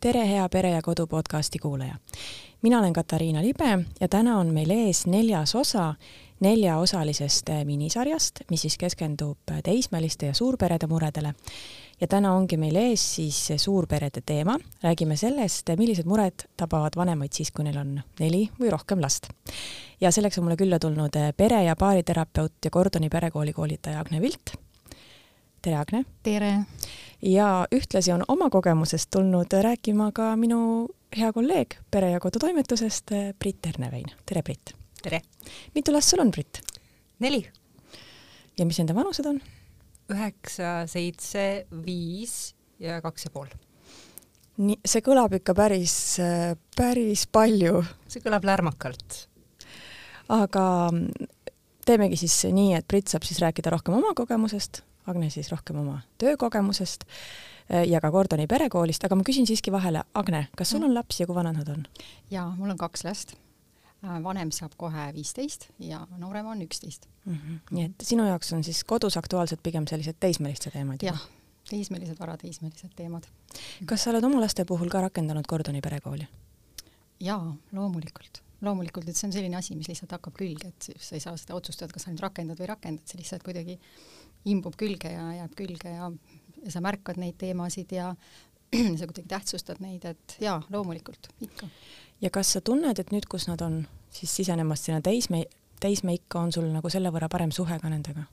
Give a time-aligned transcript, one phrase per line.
[0.00, 1.94] tere, hea Pere ja Kodu podcasti kuulaja!
[2.62, 5.94] mina olen Katariina Libe ja täna on meil ees neljas osa
[6.40, 11.34] neljaosalisest minisarjast, mis siis keskendub teismeliste ja suurperede muredele.
[12.00, 17.50] ja täna ongi meil ees siis suurperede teema, räägime sellest, millised mured tabavad vanemaid siis,
[17.50, 19.28] kui neil on neli või rohkem last.
[20.00, 24.54] ja selleks on mulle külla tulnud pere- ja baariterapeut ja Kordoni perekooli koolitaja Agne Vilt.
[25.62, 26.04] tere, Agne!
[26.22, 26.54] tere!
[27.22, 33.10] Ja ühtlasi on oma kogemusest tulnud rääkima ka minu hea kolleeg Pere ja Kodu toimetusest,
[33.38, 34.06] Brit Ernevein.
[34.26, 34.74] tere, Brit!
[35.02, 35.22] tere!
[35.74, 36.62] mitu last sul on, Brit?
[37.18, 37.46] neli.
[38.58, 39.40] ja mis nende vanused on?
[40.12, 43.48] üheksa, seitse, viis ja kaks ja pool.
[44.56, 45.96] nii, see kõlab ikka päris,
[46.76, 47.82] päris palju.
[48.08, 49.24] see kõlab lärmakalt.
[50.28, 50.66] aga
[51.86, 56.00] teemegi siis nii, et Brit saab siis rääkida rohkem oma kogemusest Agne siis rohkem oma
[56.18, 60.94] töökogemusest äh, ja ka Gordoni perekoolist, aga ma küsin siiski vahele, Agne, kas sul on
[60.94, 61.84] lapsi ja kui vanad nad on?
[62.30, 63.36] jaa, mul on kaks last.
[64.04, 67.34] Äh, vanem saab kohe viisteist ja noorem on üksteist mm.
[67.34, 67.58] -hmm.
[67.70, 71.02] nii et sinu jaoks on siis kodus aktuaalsed pigem sellised teismeliste teemad?
[71.02, 71.24] jah,
[71.70, 73.26] teismelised, varateismelised teemad.
[73.86, 76.28] kas sa oled oma laste puhul ka rakendanud Gordoni perekooli?
[77.20, 81.22] jaa, loomulikult loomulikult, et see on selline asi, mis lihtsalt hakkab külge, et sa ei
[81.22, 83.78] saa seda otsustada, kas sa nüüd rakendad või rakendad, see lihtsalt kuidagi
[84.52, 86.10] imbub külge ja jääb külge ja,
[86.62, 88.12] ja sa märkad neid teemasid ja
[88.98, 91.68] sa kuidagi tähtsustad neid, et jaa, loomulikult, ikka.
[92.20, 93.80] ja kas sa tunned, et nüüd, kus nad on
[94.12, 95.44] siis sisenemas sinna teisme,
[95.80, 98.26] teismeikka, on sul nagu selle võrra parem suhe ka nendega?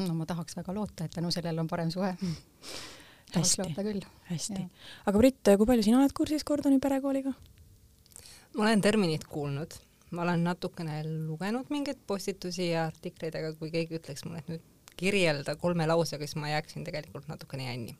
[0.00, 2.34] no ma tahaks väga loota, et tänu sellele on parem suhe mm.
[3.34, 4.04] tahaks hästi, loota küll.
[4.30, 4.66] hästi.
[5.06, 7.34] aga Brit, kui palju sina oled kursis Gordoni perekooliga?
[8.56, 9.76] ma olen terminit kuulnud,
[10.16, 14.71] ma olen natukene lugenud mingeid postitusi ja artikleid, aga kui keegi ütleks mulle, et nüüd
[15.02, 17.98] kirjelda kolme lausega, siis ma jääksin tegelikult natukene jänni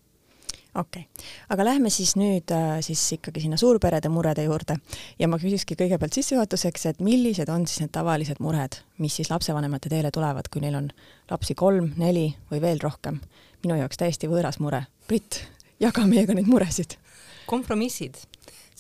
[0.75, 4.79] okei okay., aga lähme siis nüüd äh, siis ikkagi sinna suurperede murede juurde
[5.19, 9.93] ja ma küsikski kõigepealt sissejuhatuseks, et millised on siis need tavalised mured, mis siis lapsevanemate
[9.93, 10.91] teele tulevad, kui neil on
[11.31, 13.21] lapsi kolm, neli või veel rohkem.
[13.63, 14.87] minu jaoks täiesti võõras mure.
[15.09, 15.45] Brit,
[15.81, 16.97] jaga meiega neid muresid.
[17.47, 18.17] kompromissid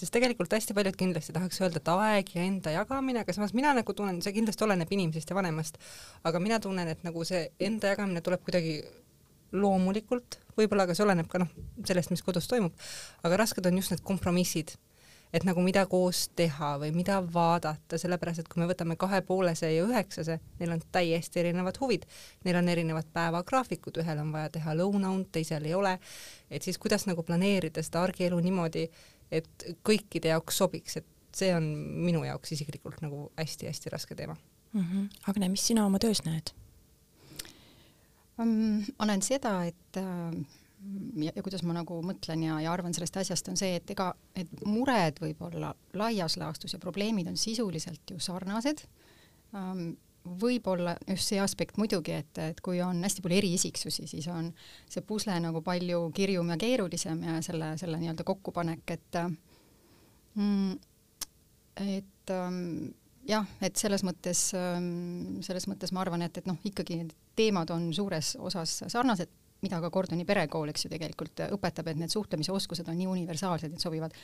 [0.02, 3.70] sest tegelikult hästi paljud kindlasti tahaks öelda, et aeg ja enda jagamine, aga samas mina
[3.76, 5.78] nagu tunnen, see kindlasti oleneb inimesest ja vanemast,
[6.26, 8.80] aga mina tunnen, et nagu see enda jagamine tuleb kuidagi
[9.54, 11.52] loomulikult, võib-olla ka see oleneb ka noh,
[11.86, 12.74] sellest, mis kodus toimub,
[13.22, 14.74] aga rasked on just need kompromissid
[15.32, 19.86] et nagu mida koos teha või mida vaadata, sellepärast et kui me võtame kahepoolese ja
[19.86, 22.04] üheksase, neil on täiesti erinevad huvid,
[22.44, 25.96] neil on erinevad päevagraafikud, ühel on vaja teha lõunaund, teisel ei ole,
[26.52, 28.84] et siis kuidas nagu planeerida seda argielu niimoodi,
[29.32, 31.66] et kõikide jaoks sobiks, et see on
[32.04, 34.82] minu jaoks isiklikult nagu hästi-hästi raske teema mm.
[34.82, 35.08] -hmm.
[35.30, 36.52] Agne, mis sina oma töös näed
[38.38, 38.84] um,?
[38.98, 40.36] ma näen seda, et äh,
[41.16, 44.12] ja, ja kuidas ma nagu mõtlen ja, ja arvan sellest asjast, on see, et ega
[44.36, 48.84] need mured võib-olla laias laastus ja probleemid on sisuliselt ju sarnased
[49.52, 49.92] um,
[50.24, 54.52] võib-olla just see aspekt muidugi, et, et kui on hästi palju eriisiksusi, siis on
[54.90, 59.20] see pusle nagu palju kirjum ja keerulisem ja selle, selle nii-öelda kokkupanek, et
[60.34, 60.72] mm,
[61.82, 62.92] et ähm,
[63.28, 67.70] jah, et selles mõttes ähm,, selles mõttes ma arvan, et, et noh, ikkagi need teemad
[67.74, 69.30] on suures osas sarnased,
[69.62, 73.74] mida ka Gordoni perekool, eks ju, tegelikult õpetab, et need suhtlemise oskused on nii universaalsed,
[73.74, 74.14] et sobivad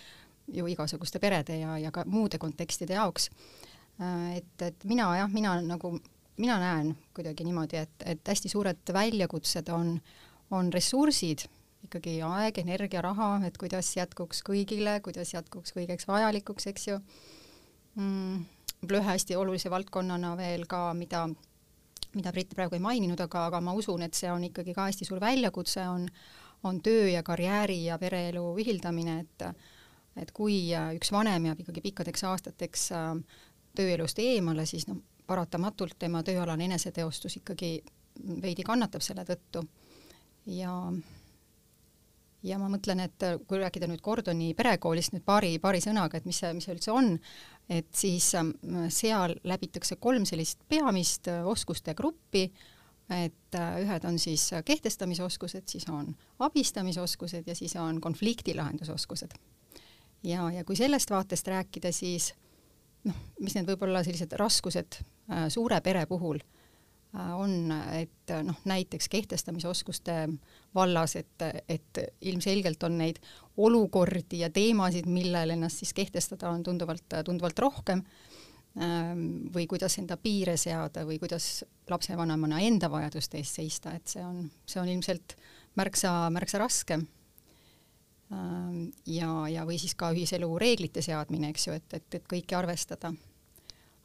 [0.50, 3.30] ju igasuguste perede ja, ja ka muude kontekstide jaoks
[3.98, 5.92] et, et mina jah, mina nagu,
[6.38, 9.96] mina näen kuidagi niimoodi, et, et hästi suured väljakutsed on,
[10.54, 11.46] on ressursid,
[11.86, 16.98] ikkagi aeg, energia, raha, et kuidas jätkuks kõigile, kuidas jätkuks kõigeks vajalikuks, eks ju
[17.98, 18.42] mm,.
[18.88, 21.26] ühe hästi olulise valdkonnana veel ka, mida,
[22.14, 25.08] mida Brit praegu ei maininud, aga, aga ma usun, et see on ikkagi ka hästi
[25.08, 26.06] suur väljakutse, on,
[26.66, 29.50] on töö ja karjääri ja pereelu ühildamine, et
[30.18, 33.12] et kui üks vanem jääb ikkagi pikkadeks aastateks äh,
[33.78, 34.98] tööelust eemale, siis noh,
[35.28, 37.76] paratamatult tema tööalane eneseteostus ikkagi
[38.42, 39.62] veidi kannatab selle tõttu.
[40.46, 40.72] ja,
[42.42, 46.40] ja ma mõtlen, et kui rääkida nüüd Gordoni perekoolist nüüd paari, paari sõnaga, et mis
[46.40, 47.12] see, mis see üldse on,
[47.68, 48.54] et siis ähm,
[48.94, 52.48] seal läbitakse kolm sellist peamist äh, oskuste gruppi,
[53.12, 56.14] et äh, ühed on siis kehtestamisoskused, siis on
[56.44, 59.36] abistamisoskused ja siis on konfliktilahendusoskused.
[60.24, 62.32] ja, ja kui sellest vaatest rääkida, siis
[63.08, 68.58] noh, mis need võib-olla sellised raskused äh, suure pere puhul äh, on, et äh, noh,
[68.68, 70.20] näiteks kehtestamisoskuste
[70.76, 73.20] vallas, et, et ilmselgelt on neid
[73.56, 78.04] olukordi ja teemasid, millel ennast siis kehtestada on tunduvalt, tunduvalt rohkem
[78.80, 84.24] ähm, või kuidas enda piire seada või kuidas lapsevanemana enda vajaduste eest seista, et see
[84.24, 85.38] on, see on ilmselt
[85.78, 87.06] märksa, märksa raskem
[89.06, 93.12] ja, ja või siis ka ühiselu reeglite seadmine, eks ju, et, et, et kõike arvestada.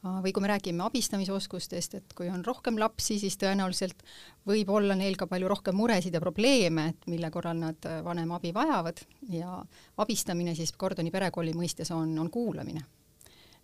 [0.04, 4.02] Või kui me räägime abistamisoskustest, et kui on rohkem lapsi, siis tõenäoliselt
[4.44, 8.36] võib olla neil ka palju rohkem muresid ja probleeme, et mille korral nad äh, vanema
[8.36, 9.00] abi vajavad
[9.32, 9.62] ja
[10.04, 12.84] abistamine siis Gordoni perekooli mõistes on, on kuulamine.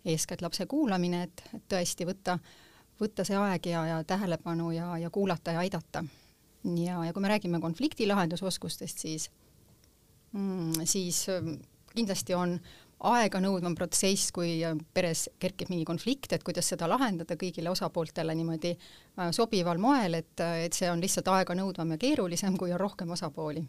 [0.05, 2.39] eeskätt lapse kuulamine, et, et tõesti võtta,
[2.97, 6.03] võtta see aeg ja, ja tähelepanu ja, ja kuulata ja aidata.
[6.65, 9.29] ja, ja kui me räägime konflikti lahendusoskustest, siis
[10.87, 11.57] siis ähm,
[11.95, 12.55] kindlasti on
[13.09, 18.73] aeganõudvam protsess, kui äh, peres kerkib mingi konflikt, et kuidas seda lahendada kõigile osapooltele niimoodi
[18.75, 23.13] äh, sobival moel, et, äh, et see on lihtsalt aeganõudvam ja keerulisem, kui on rohkem
[23.17, 23.65] osapooli.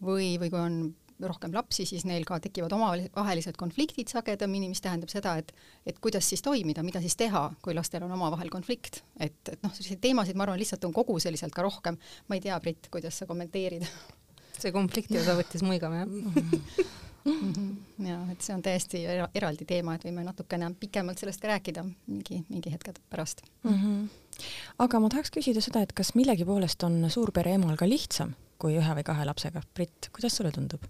[0.00, 0.76] või, või kui on
[1.20, 5.52] rohkem lapsi, siis neil ka tekivad omavahelised konfliktid sagedamini, mis tähendab seda, et
[5.86, 9.02] et kuidas siis toimida, mida siis teha, kui lastel on omavahel konflikt.
[9.18, 11.98] et, et noh, selliseid teemasid, ma arvan, lihtsalt on koguseliselt ka rohkem.
[12.28, 13.84] ma ei tea, Brit, kuidas sa kommenteerid
[14.62, 16.88] see konflikti osa võttis muigama, jah.
[17.24, 17.76] -hmm.
[18.06, 21.84] ja et see on täiesti era eraldi teema, et võime natukene pikemalt sellest ka rääkida
[21.84, 23.74] mingi, mingi hetke pärast mm.
[23.74, 24.44] -hmm.
[24.86, 28.76] aga ma tahaks küsida seda, et kas millegi poolest on suurpere emal ka lihtsam kui
[28.76, 29.62] ühe või kahe lapsega?
[29.74, 30.84] Brit, kuidas sulle tundub?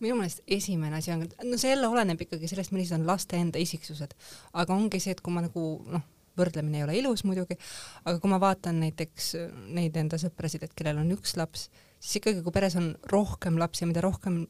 [0.00, 3.58] minu meelest esimene asi on, no see jälle oleneb ikkagi sellest, millised on laste enda
[3.58, 4.12] isiksused,
[4.52, 6.04] aga ongi see, et kui ma nagu noh,
[6.36, 7.56] võrdlemine ei ole ilus muidugi,
[8.04, 9.30] aga kui ma vaatan näiteks
[9.72, 11.70] neid enda sõprasid, et kellel on üks laps,
[12.06, 14.44] siis ikkagi, kui peres on rohkem lapsi mida rohkem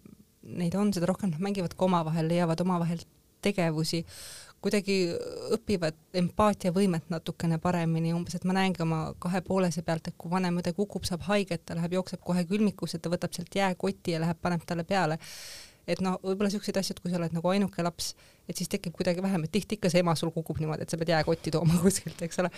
[0.46, 3.00] neid on, seda rohkem nad mängivad ka omavahel, leiavad omavahel
[3.42, 4.02] tegevusi,
[4.62, 4.96] kuidagi
[5.54, 10.58] õpivad empaatiavõimet natukene paremini, umbes, et ma näengi oma kahe poolese pealt, et kui vanem
[10.62, 14.40] õde kukub, saab haiget, ta läheb, jookseb kohe külmikusse, ta võtab sealt jääkoti ja läheb,
[14.42, 15.18] paneb talle peale.
[15.86, 18.14] Et noh, võib-olla siukseid asju, et kui sa oled nagu ainuke laps,
[18.48, 20.98] et siis tekib kuidagi vähem, et tihti ikka see ema sul kukub niimoodi, et sa
[21.00, 22.50] pead jääkotti tooma kuskilt, eks ole.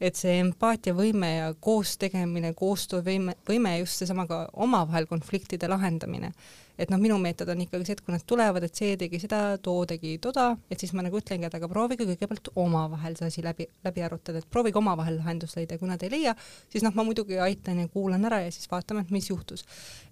[0.00, 6.32] et see empaatiavõime ja koos tegemine, koostöövõime, võime just seesama ka omavahel konfliktide lahendamine
[6.78, 9.40] et noh, minu meetod on ikkagi see, et kui nad tulevad, et see tegi seda,
[9.62, 13.44] too tegi toda, et siis ma nagu ütlengi, et aga proovige kõigepealt omavahel see asi
[13.46, 16.34] läbi, läbi arutada, et proovige omavahel lahendust leida ja kui nad ei leia,
[16.72, 19.64] siis noh, ma muidugi aitan ja kuulan ära ja siis vaatame, et mis juhtus.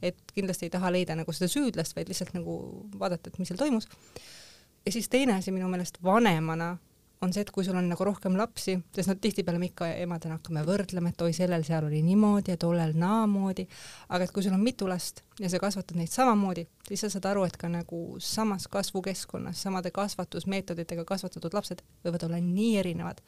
[0.02, 2.54] et kindlasti ei taha leida nagu seda süüdlast, vaid lihtsalt nagu
[2.98, 3.88] vaadata, et mis seal toimus.
[4.86, 6.76] Ja siis teine asi minu meelest vanemana
[7.22, 10.38] on see, et kui sul on nagu rohkem lapsi, sest noh, tihtipeale me ikka emadena
[10.38, 13.66] hakkame võrdlema, et oi, sellel seal oli niimoodi ja tollel naamoodi,
[14.10, 17.30] aga et kui sul on mitu last ja sa kasvatad neid samamoodi, siis sa saad
[17.30, 23.22] aru, et ka nagu samas kasvukeskkonnas, samade kasvatusmeetoditega kasvatatud lapsed võivad olla nii erinevad.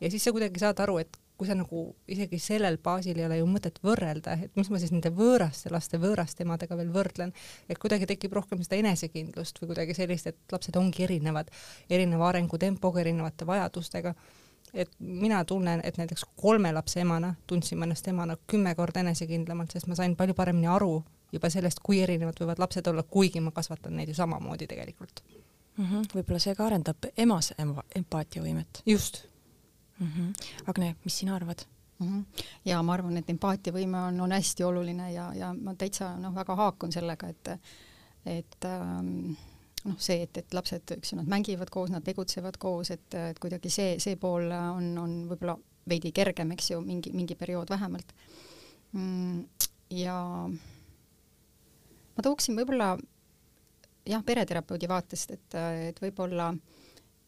[0.00, 3.40] ja siis sa kuidagi saad aru, et kui sa nagu isegi sellel baasil ei ole
[3.40, 7.34] ju mõtet võrrelda, et mis ma siis nende võõraste laste võõraste emadega veel võrdlen,
[7.68, 11.50] et kuidagi tekib rohkem seda enesekindlust või kuidagi sellist, et lapsed ongi erinevad,
[11.90, 14.14] erineva arengutempoga, erinevate vajadustega.
[14.74, 19.70] et mina tunnen, et näiteks kolme lapse emana tundsin ma ennast emana kümme korda enesekindlamalt,
[19.70, 23.50] sest ma sain palju paremini aru juba sellest, kui erinevad võivad lapsed olla, kuigi ma
[23.50, 25.22] kasvatan neid ju samamoodi tegelikult
[25.76, 26.08] mm -hmm..
[26.14, 27.52] võib-olla see ka arendab emas
[27.94, 28.82] empaatiavõimet.
[28.86, 29.24] just
[29.98, 30.06] mm.
[30.06, 30.32] -hmm.
[30.66, 31.66] Agne, mis sina arvad?
[32.00, 32.24] -hmm.
[32.64, 36.56] ja ma arvan, et empaatiavõime on, on hästi oluline ja, ja ma täitsa noh, väga
[36.58, 37.50] haakun sellega, et,
[38.36, 39.34] et ähm,
[39.84, 43.40] noh, see, et, et lapsed, eks ju, nad mängivad koos, nad tegutsevad koos, et, et
[43.42, 45.56] kuidagi see, see pool on, on võib-olla
[45.88, 48.14] veidi kergem, eks ju, mingi, mingi periood vähemalt
[48.92, 49.66] mm,.
[50.00, 50.18] ja
[52.14, 52.94] ma tooksin võib-olla
[54.08, 56.73] jah, pereterapeudi vaatest, et, et võib-olla Äh,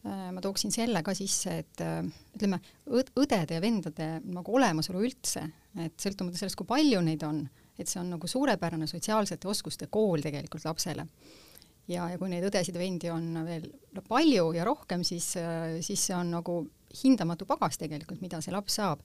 [0.07, 2.01] ma tooksin selle ka sisse, et äh,
[2.37, 2.61] ütleme,
[2.91, 5.43] õdede ja vendade nagu olemasolu üldse,
[5.83, 7.43] et sõltumata sellest, kui palju neid on,
[7.77, 11.07] et see on nagu suurepärane sotsiaalsete oskuste kool tegelikult lapsele.
[11.89, 13.71] ja, ja kui neid õdesid ja vendi on veel
[14.09, 16.61] palju ja rohkem, siis, äh, siis see on nagu
[17.03, 19.03] hindamatu pagas tegelikult, mida see laps saab.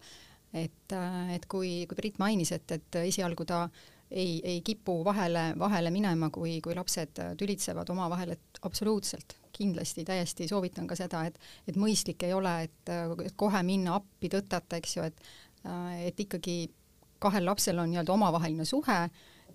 [0.54, 0.94] et,
[1.32, 3.70] et kui, kui Priit mainis, et, et esialgu ta
[4.12, 9.38] ei, ei kipu vahele, vahele minema, kui, kui lapsed tülitsevad omavahel, et absoluutselt.
[9.52, 11.36] kindlasti täiesti soovitan ka seda, et,
[11.68, 12.92] et mõistlik ei ole, et
[13.38, 15.20] kohe minna appi tõtata, eks ju, et,
[16.08, 16.56] et ikkagi
[17.22, 18.98] kahel lapsel on nii-öelda omavaheline suhe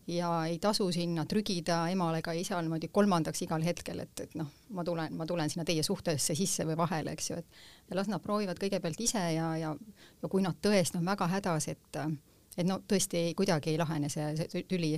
[0.07, 4.53] ja ei tasu sinna trügida emale ega isale niimoodi kolmandaks igal hetkel, et, et noh,
[4.77, 8.23] ma tulen, ma tulen sinna teie suhtesse sisse või vahele, eks ju, et las nad
[8.23, 9.75] proovivad kõigepealt ise ja, ja,
[10.23, 12.01] ja kui nad tõesti on väga hädas, et,
[12.57, 14.95] et no tõesti ei, kuidagi ei lahene see, see tüli.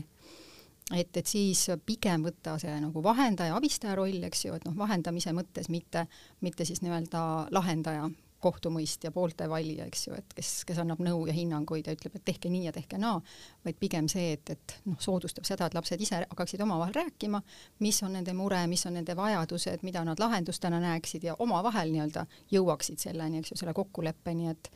[0.95, 5.35] Et, et siis pigem võtta see nagu vahendaja, abistaja roll, eks ju, et noh, vahendamise
[5.37, 6.07] mõttes mitte,
[6.41, 7.21] mitte siis nii-öelda
[7.53, 8.07] lahendaja,
[8.41, 12.25] kohtumõistja, poolte valija, eks ju, et kes, kes annab nõu ja hinnanguid ja ütleb, et
[12.29, 13.19] tehke nii ja tehke naa,
[13.67, 17.43] vaid pigem see, et, et noh, soodustab seda, et lapsed ise hakkaksid omavahel rääkima,
[17.85, 22.25] mis on nende mure, mis on nende vajadused, mida nad lahendustena näeksid ja omavahel nii-öelda
[22.55, 24.71] jõuaksid selleni, eks ju, selle kokkuleppeni, et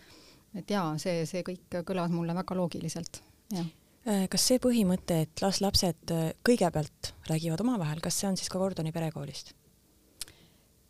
[0.55, 3.71] et jaa, see, see kõik kõlas mulle väga loogiliselt, jah
[4.03, 8.51] Äh, kas see põhimõte, et las lapsed äh, kõigepealt räägivad omavahel, kas see on siis
[8.51, 9.53] ka Gordoni perekoolist?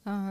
[0.08, 0.30] Äh,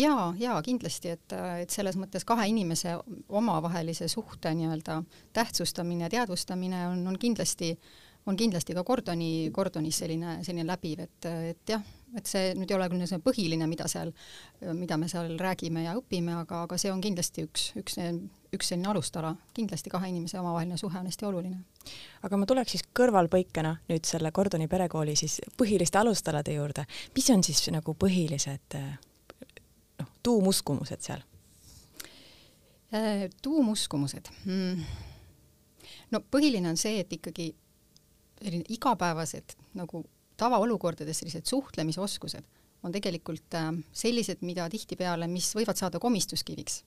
[0.00, 2.94] jaa, jaa, kindlasti, et, et selles mõttes kahe inimese
[3.28, 5.02] omavahelise suhte nii-öelda
[5.36, 7.74] tähtsustamine ja teadvustamine on, on kindlasti,
[8.24, 12.76] on kindlasti ka Gordoni, Gordonis selline, selline läbiv, et, et jah, et see nüüd ei
[12.76, 14.12] ole küll see põhiline, mida seal,
[14.76, 17.98] mida me seal räägime ja õpime, aga, aga see on kindlasti üks, üks,
[18.54, 21.58] üks selline alustala, kindlasti kahe inimese omavaheline suhe on hästi oluline.
[22.26, 26.86] aga ma tuleks siis kõrvalpõikena nüüd selle Gordoni perekooli siis põhiliste alustalade juurde,
[27.16, 31.26] mis on siis nagu põhilised noh, tuumuskumused seal?
[32.94, 34.82] Äh, tuumuskumused hmm.?
[36.14, 37.50] no põhiline on see, et ikkagi
[38.36, 40.04] selline igapäevased nagu
[40.36, 42.44] tavaolukordades sellised suhtlemisoskused
[42.86, 46.84] on tegelikult äh, sellised, mida tihtipeale, mis võivad saada komistuskiviks.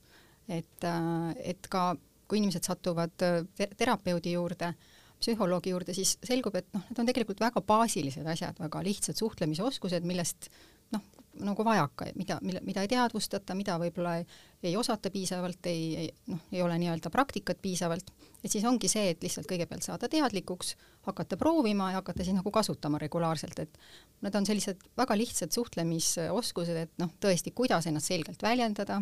[0.49, 1.93] et, äh, et ka
[2.29, 4.73] kui inimesed satuvad äh, te terapeudi juurde,
[5.19, 10.05] psühholoogi juurde, siis selgub, et noh, need on tegelikult väga baasilised asjad, väga lihtsad suhtlemisoskused,
[10.07, 10.47] millest
[10.95, 11.03] noh,
[11.45, 14.25] nagu vajaka, mida, mille, mida ei teadvustata, mida võib-olla ei,
[14.63, 18.11] ei osata piisavalt, ei, ei noh, ei ole nii-öelda praktikat piisavalt,
[18.43, 20.75] et siis ongi see, et lihtsalt kõigepealt saada teadlikuks,
[21.07, 23.79] hakata proovima ja hakata siis nagu kasutama regulaarselt, et
[24.25, 29.01] need on sellised väga lihtsad suhtlemisoskused, et noh, tõesti, kuidas ennast selgelt väljendada,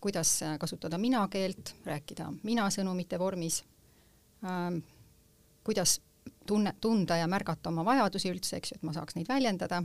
[0.00, 3.62] kuidas kasutada mina-keelt, rääkida mina-sõnumite vormis
[4.46, 4.82] ähm,,
[5.66, 6.00] kuidas
[6.46, 9.82] tunne, tunda ja märgata oma vajadusi üldse, eks ju, et ma saaks neid väljendada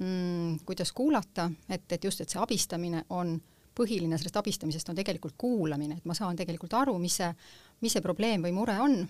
[0.00, 3.36] mm,, kuidas kuulata, et, et just, et see abistamine on
[3.76, 7.30] põhiline sellest abistamisest on tegelikult kuulamine, et ma saan tegelikult aru, mis see,
[7.84, 9.00] mis see probleem või mure on.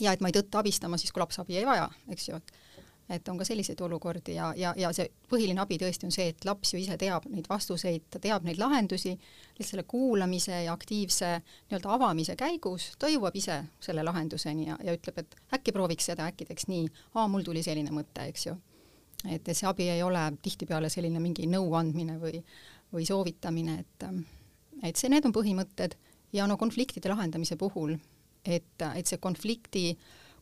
[0.00, 2.64] ja et ma ei tõtta abistama siis, kui laps abi ei vaja, eks ju, et
[3.08, 6.44] et on ka selliseid olukordi ja, ja, ja see põhiline abi tõesti on see, et
[6.44, 9.14] laps ju ise teab neid vastuseid, ta teab neid lahendusi,
[9.56, 14.92] lihtsalt selle kuulamise ja aktiivse nii-öelda avamise käigus ta jõuab ise selle lahenduseni ja, ja
[14.98, 18.58] ütleb, et äkki prooviks seda, äkki teeks nii, aa, mul tuli selline mõte, eks ju
[19.26, 22.42] et see abi ei ole tihtipeale selline mingi nõuandmine või,
[22.94, 24.06] või soovitamine, et,
[24.82, 25.96] et see, need on põhimõtted.
[26.36, 27.94] Ja no konfliktide lahendamise puhul,
[28.44, 29.94] et, et see konflikti,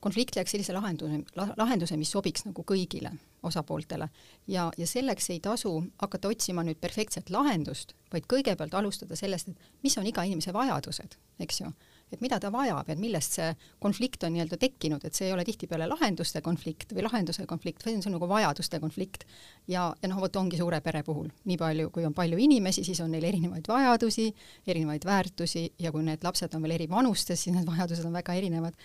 [0.02, 1.20] konflikt leiaks sellise lahenduse,
[1.56, 3.12] lahenduse, mis sobiks nagu kõigile
[3.46, 4.08] osapooltele.
[4.50, 9.86] Ja, ja selleks ei tasu hakata otsima nüüd perfektset lahendust, vaid kõigepealt alustada sellest, et
[9.86, 11.14] mis on iga inimese vajadused,
[11.46, 11.70] eks ju
[12.12, 13.48] et mida ta vajab, et millest see
[13.82, 17.98] konflikt on nii-öelda tekkinud, et see ei ole tihtipeale lahenduste konflikt või lahenduse konflikt, vaid
[17.98, 19.26] see on nagu vajaduste konflikt.
[19.66, 23.00] ja, ja noh, vot ongi suure pere puhul, nii palju, kui on palju inimesi, siis
[23.02, 24.28] on neil erinevaid vajadusi,
[24.66, 28.38] erinevaid väärtusi ja kui need lapsed on veel eri vanustes, siis need vajadused on väga
[28.38, 28.78] erinevad.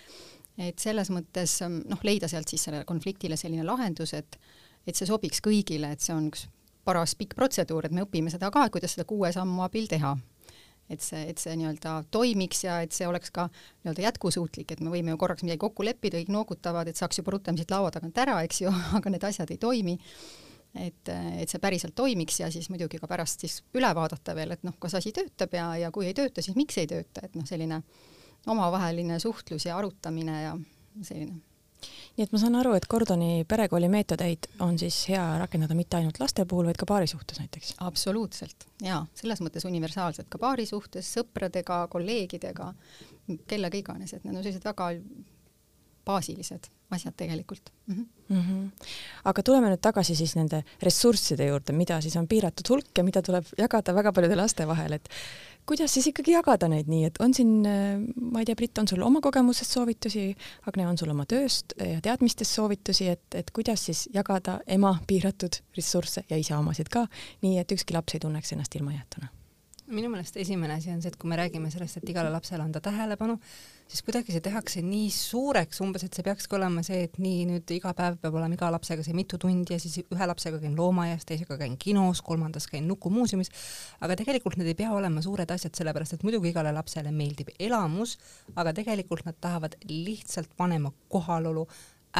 [0.58, 4.38] et selles mõttes noh, leida sealt siis sellele konfliktile selline lahendus, et
[4.88, 6.48] et see sobiks kõigile, et see on üks
[6.84, 10.16] paras pikk protseduur, et me õpime seda ka, kuidas seda kuue sammu abil teha
[10.92, 14.94] et see, et see nii-öelda toimiks ja et see oleks ka nii-öelda jätkusuutlik, et me
[14.94, 18.18] võime ju korraks midagi kokku leppida, kõik noogutavad, et saaks juba rutem siit laua tagant
[18.24, 19.98] ära, eks ju, aga need asjad ei toimi.
[20.72, 24.64] et, et see päriselt toimiks ja siis muidugi ka pärast siis üle vaadata veel, et
[24.64, 27.44] noh, kas asi töötab ja, ja kui ei tööta, siis miks ei tööta, et noh,
[27.48, 27.82] selline
[28.48, 30.54] omavaheline suhtlus ja arutamine ja
[31.04, 31.51] selline
[32.18, 36.20] nii et ma saan aru, et Gordoni perekooli meetodeid on siis hea rakendada mitte ainult
[36.22, 37.76] laste puhul, vaid ka paari suhtes näiteks?
[37.88, 42.74] absoluutselt, jaa, selles mõttes universaalselt ka paari suhtes, sõpradega, kolleegidega,
[43.48, 44.92] kellega iganes, et need on sellised väga
[46.06, 47.96] baasilised asjad tegelikult mm.
[47.96, 48.36] -hmm.
[48.36, 48.86] Mm -hmm.
[49.24, 53.22] aga tuleme nüüd tagasi siis nende ressursside juurde, mida siis on piiratud hulk ja mida
[53.22, 55.10] tuleb jagada väga paljude laste vahel, et
[55.70, 59.04] kuidas siis ikkagi jagada neid nii, et on siin, ma ei tea, Brit, on sul
[59.06, 60.26] oma kogemusest soovitusi,
[60.70, 65.62] Agne, on sul oma tööst ja teadmistest soovitusi, et, et kuidas siis jagada ema piiratud
[65.78, 67.06] ressursse ja isa omasid ka,
[67.46, 69.32] nii et ükski laps ei tunneks ennast ilmajäetuna?
[69.92, 72.82] Minu meelest esimene asi on see, et kui me räägime sellest, et igale lapsele anda
[72.84, 73.38] tähelepanu,
[73.92, 77.74] siis kuidagi see tehakse nii suureks, umbes et see peakski olema see, et nii nüüd
[77.76, 81.26] iga päev peab olema iga lapsega see mitu tundi ja siis ühe lapsega käin loomaaias,
[81.28, 83.52] teisega käin kinos, kolmandas käin Nukumuuseumis,
[84.02, 88.18] aga tegelikult need ei pea olema suured asjad, sellepärast et muidugi igale lapsele meeldib elamus,
[88.56, 91.68] aga tegelikult nad tahavad lihtsalt vanema kohalolu,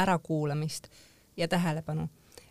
[0.02, 0.88] ärakuulamist
[1.36, 2.08] ja tähelepanu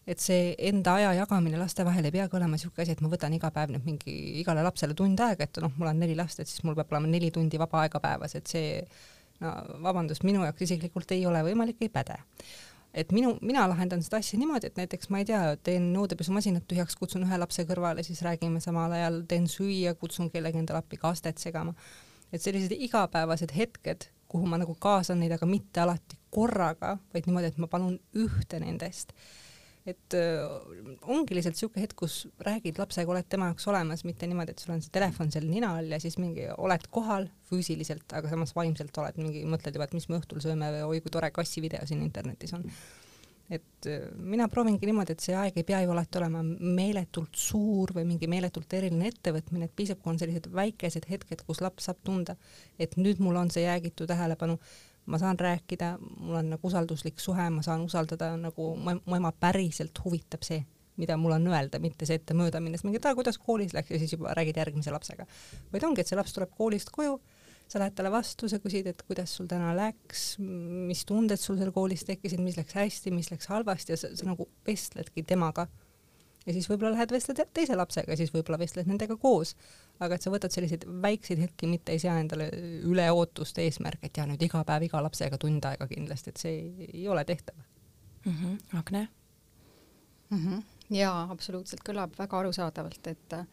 [0.07, 3.35] et see enda aja jagamine laste vahel ei peagi olema niisugune asi, et ma võtan
[3.37, 6.49] iga päev nüüd mingi igale lapsele tund aega, et noh, mul on neli last, et
[6.49, 8.81] siis mul peab olema neli tundi vaba aega päevas, et see
[9.41, 9.53] no
[9.85, 12.17] vabandust, minu jaoks isiklikult ei ole võimalik, ei päde.
[12.93, 16.97] et minu, mina lahendan seda asja niimoodi, et näiteks ma ei tea, teen nõudepesumasinat tühjaks,
[16.99, 21.37] kutsun ühe lapse kõrvale, siis räägime samal ajal, teen süüa, kutsun kellegi endale appi kastet
[21.39, 21.73] segama.
[22.31, 27.51] et sellised igapäevased hetked, kuhu ma nagu kaasan neid, aga mitte alati korraga, vaid niimoodi,
[27.51, 29.15] et ma palun ühte nendest
[29.89, 30.43] et äh,
[31.09, 34.75] ongi lihtsalt niisugune hetk, kus räägid lapsega, oled tema jaoks olemas, mitte niimoodi, et sul
[34.75, 38.97] on see telefon seal nina all ja siis mingi oled kohal füüsiliselt, aga samas vaimselt
[39.01, 42.03] oled mingi, mõtled juba, et mis me õhtul sööme või oi kui tore kassivideo siin
[42.05, 42.67] internetis on.
[43.51, 47.95] et äh, mina proovingi niimoodi, et see aeg ei pea ju alati olema meeletult suur
[47.97, 52.05] või mingi meeletult eriline ettevõtmine, et piisab, kui on sellised väikesed hetked, kus laps saab
[52.05, 52.37] tunda,
[52.77, 54.61] et nüüd mul on see jäägitu tähelepanu
[55.05, 59.97] ma saan rääkida, mul on nagu usalduslik suhe, ma saan usaldada nagu mu ema päriselt
[60.05, 60.61] huvitab see,
[61.01, 63.73] mida mul on öelda, mitte see, et ta mööda minnes mingi, et aa, kuidas koolis
[63.73, 65.25] läks ja siis juba räägid järgmise lapsega.
[65.73, 67.17] vaid ongi, et see laps tuleb koolist koju,
[67.71, 71.71] sa lähed talle vastu, sa küsid, et kuidas sul täna läks, mis tunded sul seal
[71.75, 75.69] koolis tekkisid, mis läks hästi, mis läks halvasti ja sa, sa nagu vestledki temaga
[76.45, 79.53] ja siis võib-olla lähed vestled teise lapsega, siis võib-olla vestled nendega koos.
[80.01, 82.49] Aga et sa võtad selliseid väikseid hetki, mitte ei sea endale
[82.89, 86.53] üle ootust eesmärk, et ja nüüd iga päev iga lapsega tund aega kindlasti, et see
[86.57, 88.31] ei, ei ole tehtav mm.
[88.31, 88.77] -hmm.
[88.79, 89.07] Agne
[90.29, 90.37] mm?
[90.37, 90.63] -hmm.
[90.97, 93.45] jaa, absoluutselt, kõlab väga arusaadavalt, et äh,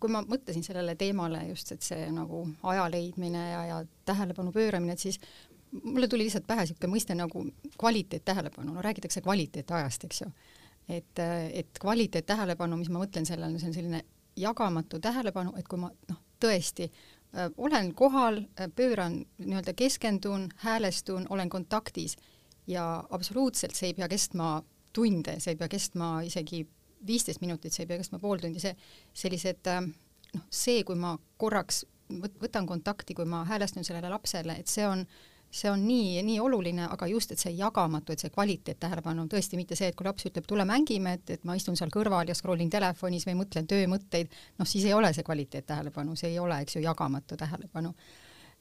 [0.00, 4.92] kui ma mõtlesin sellele teemale just, et see nagu aja leidmine ja, ja tähelepanu pööramine,
[4.92, 5.20] et siis
[5.82, 7.46] mulle tuli lihtsalt pähe niisugune mõiste nagu
[7.78, 10.32] kvaliteet tähelepanu, no räägitakse kvaliteetajast, eks ju
[10.88, 11.18] et,
[11.52, 14.04] et kvaliteet tähelepanu, mis ma mõtlen sellele, see on selline
[14.38, 21.26] jagamatu tähelepanu, et kui ma noh, tõesti äh, olen kohal, äh, pööran nii-öelda keskendun, häälestun,
[21.30, 22.16] olen kontaktis
[22.66, 24.58] ja absoluutselt see ei pea kestma
[24.92, 26.64] tunde, see ei pea kestma isegi
[27.06, 28.74] viisteist minutit, see ei pea kestma pool tundi, see
[29.14, 29.82] sellised äh,
[30.34, 35.02] noh, see, kui ma korraks võtan kontakti, kui ma häälestun sellele lapsele, et see on
[35.04, 39.24] äh, see on nii, nii oluline, aga just, et see jagamatu, et see kvaliteet tähelepanu
[39.32, 42.28] tõesti mitte see, et kui laps ütleb, tule mängime, et, et ma istun seal kõrval
[42.28, 46.34] ja scroll in telefonis või mõtlen töömõtteid, noh siis ei ole see kvaliteet tähelepanu, see
[46.34, 47.94] ei ole, eks ju, jagamatu tähelepanu.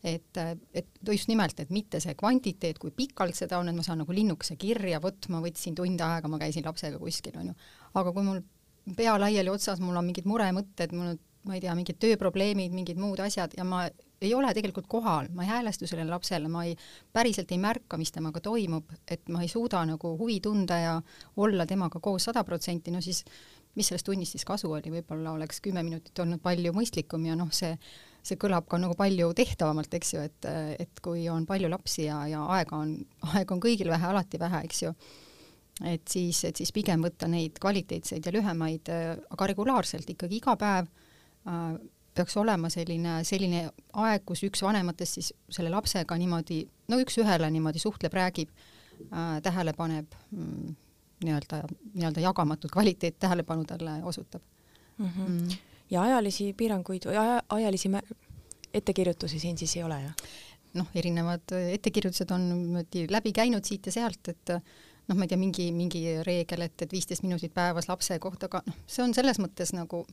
[0.03, 0.37] et,
[0.73, 4.13] et just nimelt, et mitte see kvantiteet, kui pikalt seda on, et ma saan nagu
[4.13, 7.55] linnukese kirja, vot ma võtsin tund aega, ma käisin lapsega kuskil, on ju,
[7.97, 8.43] aga kui mul
[8.95, 12.99] pea laiali otsas, mul on mingid muremõtted, mul on ma ei tea, mingid tööprobleemid, mingid
[12.99, 13.85] muud asjad ja ma
[14.21, 16.73] ei ole tegelikult kohal, ma ei häälestu sellele lapsele, ma ei,
[17.13, 20.97] päriselt ei märka, mis temaga toimub, et ma ei suuda nagu huvi tunda ja
[21.37, 23.23] olla temaga koos sada protsenti, no siis
[23.77, 27.51] mis sellest tunnist siis kasu oli, võib-olla oleks kümme minutit olnud palju mõistlikum ja noh,
[27.53, 27.75] see
[28.27, 30.47] see kõlab ka nagu palju tehtavamalt, eks ju, et,
[30.83, 32.93] et kui on palju lapsi ja, ja aega on,
[33.33, 34.93] aega on kõigil vähe, alati vähe, eks ju,
[35.93, 38.91] et siis, et siis pigem võtta neid kvaliteetseid ja lühemaid,
[39.31, 41.77] aga regulaarselt ikkagi iga päev äh,
[42.17, 43.67] peaks olema selline, selline
[44.03, 49.73] aeg, kus üks vanematest siis selle lapsega niimoodi, no üks-ühele niimoodi suhtleb, räägib äh,, tähele
[49.77, 50.75] paneb mm,,
[51.25, 54.41] nii-öelda, nii-öelda jagamatut kvaliteet tähelepanu talle osutab
[54.97, 55.05] mm.
[55.05, 55.29] -hmm.
[55.29, 55.57] Mm.
[55.89, 57.91] ja ajalisi piiranguid või aja, ajalisi
[58.73, 60.13] ettekirjutusi siin siis ei ole, jah?
[60.77, 64.51] noh, erinevad ettekirjutused on niimoodi läbi käinud siit ja sealt, et
[65.07, 68.61] noh, ma ei tea, mingi, mingi reegel, et, et viisteist minutit päevas lapse kohta, aga
[68.67, 70.03] noh, see on selles mõttes nagu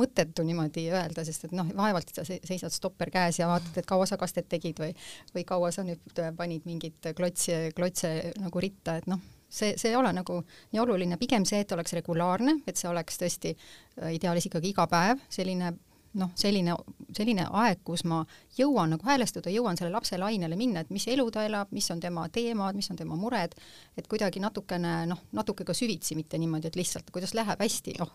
[0.00, 4.06] mõttetu niimoodi öelda, sest et noh, vaevalt sa seisad stopper käes ja vaatad, et kaua
[4.10, 4.92] sa kastet tegid või,
[5.34, 9.98] või kaua sa nüüd panid mingit klotsi, klotse nagu ritta, et noh, see, see ei
[9.98, 14.48] ole nagu nii oluline, pigem see, et oleks regulaarne, et see oleks tõesti äh, ideaalis
[14.50, 15.74] ikkagi iga päev selline
[16.18, 16.74] noh, selline,
[17.14, 18.20] selline aeg, kus ma
[18.58, 22.00] jõuan nagu häälestuda, jõuan selle lapse lainele minna, et mis elu ta elab, mis on
[22.02, 23.56] tema teemad, mis on tema mured,
[23.98, 28.14] et kuidagi natukene noh, natuke ka süvitsi, mitte niimoodi, et lihtsalt kuidas läheb hästi, noh,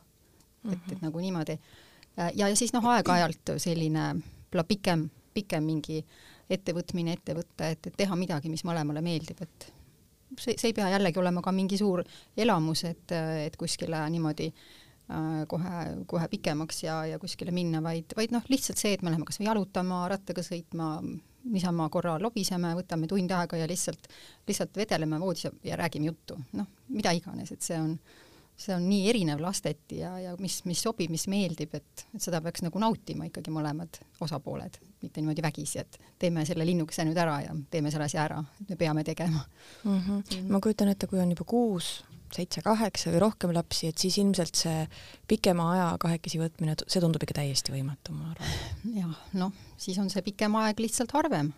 [0.66, 1.06] et, et mhm.
[1.08, 1.60] nagu niimoodi.
[2.18, 6.04] ja, ja siis noh, aeg-ajalt selline võib-olla pikem, pikem mingi
[6.50, 9.72] ettevõtmine ette võtta, et, et teha midagi, mis mõlemale meeldib, et
[10.40, 12.02] see, see ei pea jällegi olema ka mingi suur
[12.38, 13.12] elamus, et,
[13.46, 14.79] et kuskile niimoodi Äh,
[15.48, 19.26] kohe, kohe pikemaks ja, ja kuskile minna, vaid, vaid noh, lihtsalt see, et me läheme
[19.26, 20.92] kas või jalutama, rattaga sõitma,
[21.50, 24.10] niisama korra lobiseme, võtame tund aega ja lihtsalt,
[24.48, 27.96] lihtsalt vedeleme voodis ja, ja räägime juttu, noh, mida iganes, et see on,
[28.60, 32.42] see on nii erinev lasteti ja, ja mis, mis sobib, mis meeldib, et, et seda
[32.46, 37.40] peaks nagu nautima ikkagi mõlemad osapooled, mitte niimoodi vägisi, et teeme selle linnukese nüüd ära
[37.48, 39.90] ja teeme selle asja ära, me peame tegema mm.
[39.90, 40.12] -hmm.
[40.12, 40.52] Mm -hmm.
[40.52, 42.04] ma kujutan ette, kui on juba kuus
[42.36, 44.84] seitse-kaheksa või rohkem lapsi, et siis ilmselt see
[45.30, 48.56] pikema aja kahekesi võtmine, see tundub ikka täiesti võimatu, ma arvan.
[48.96, 51.54] jah, noh, siis on see pikem aeg lihtsalt harvem.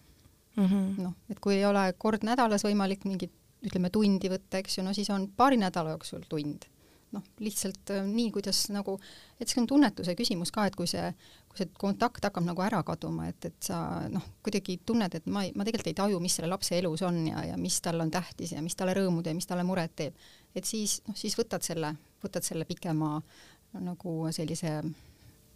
[0.55, 1.03] Mm -hmm..
[1.05, 3.31] noh, et kui ei ole kord nädalas võimalik mingit,
[3.63, 6.67] ütleme, tundi võtta, eks ju, no siis on paari nädala jooksul tund.
[7.11, 8.93] Noh, lihtsalt äh, nii, kuidas nagu,
[9.39, 11.09] et see on tunnetuse küsimus ka, et kui see,
[11.51, 15.43] kui see kontakt hakkab nagu ära kaduma, et, et sa noh, kuidagi tunned, et ma
[15.43, 18.11] ei, ma tegelikult ei taju, mis selle lapse elus on ja, ja mis talle on
[18.11, 20.15] tähtis ja mis talle rõõmu teeb, mis talle muret teeb
[20.55, 23.17] et siis noh, siis võtad selle, võtad selle pikema
[23.79, 24.81] nagu sellise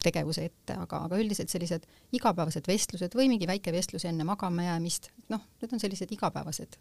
[0.06, 5.10] tegevuse ette, aga, aga üldiselt sellised igapäevased vestlused või mingi väike vestlus enne magama jäämist,
[5.34, 6.78] noh, need on sellised igapäevased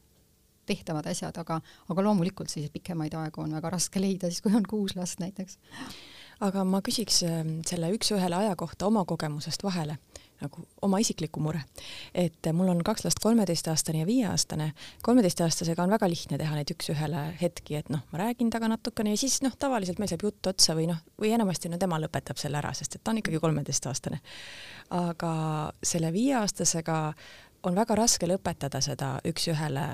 [0.66, 1.58] tehtavad asjad, aga,
[1.92, 5.58] aga loomulikult selliseid pikemaid aegu on väga raske leida, siis kui on kuus last näiteks.
[6.44, 9.98] aga ma küsiks ähm, selle üks-ühele aja kohta oma kogemusest vahele
[10.44, 11.62] nagu oma isikliku mure.
[12.14, 14.72] et mul on kaks last, kolmeteistaastane ja viieaastane.
[15.02, 19.20] kolmeteistaastasega on väga lihtne teha neid üks-ühele hetki, et noh, ma räägin temaga natukene ja
[19.20, 22.60] siis noh, tavaliselt meil saab jutt otsa või noh, või enamasti no tema lõpetab selle
[22.60, 24.20] ära, sest et ta on ikkagi kolmeteistaastane.
[24.94, 25.32] aga
[25.82, 26.98] selle viieaastasega
[27.64, 29.86] on väga raske lõpetada seda üks-ühele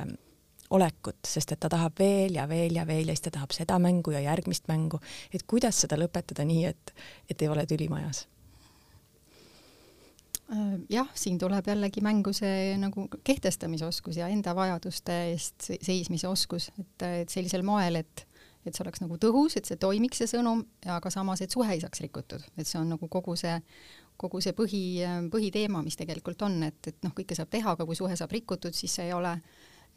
[0.71, 3.79] olekut, sest et ta tahab veel ja veel ja veel ja siis ta tahab seda
[3.83, 5.01] mängu ja järgmist mängu,
[5.35, 6.95] et kuidas seda lõpetada nii, et,
[7.31, 8.27] et ei ole tüli majas
[10.91, 17.07] jah, siin tuleb jällegi mängu see nagu kehtestamisoskus ja enda vajaduste eest seismise oskus, et,
[17.23, 18.27] et sellisel moel, et
[18.67, 21.81] et see oleks nagu tõhus, et see toimiks, see sõnum, aga samas, et suhe ei
[21.81, 23.55] saaks rikutud, et see on nagu kogu see,
[24.21, 24.83] kogu see põhi,
[25.33, 28.77] põhiteema, mis tegelikult on, et, et noh, kõike saab teha, aga kui suhe saab rikutud,
[28.77, 29.33] siis see ei ole,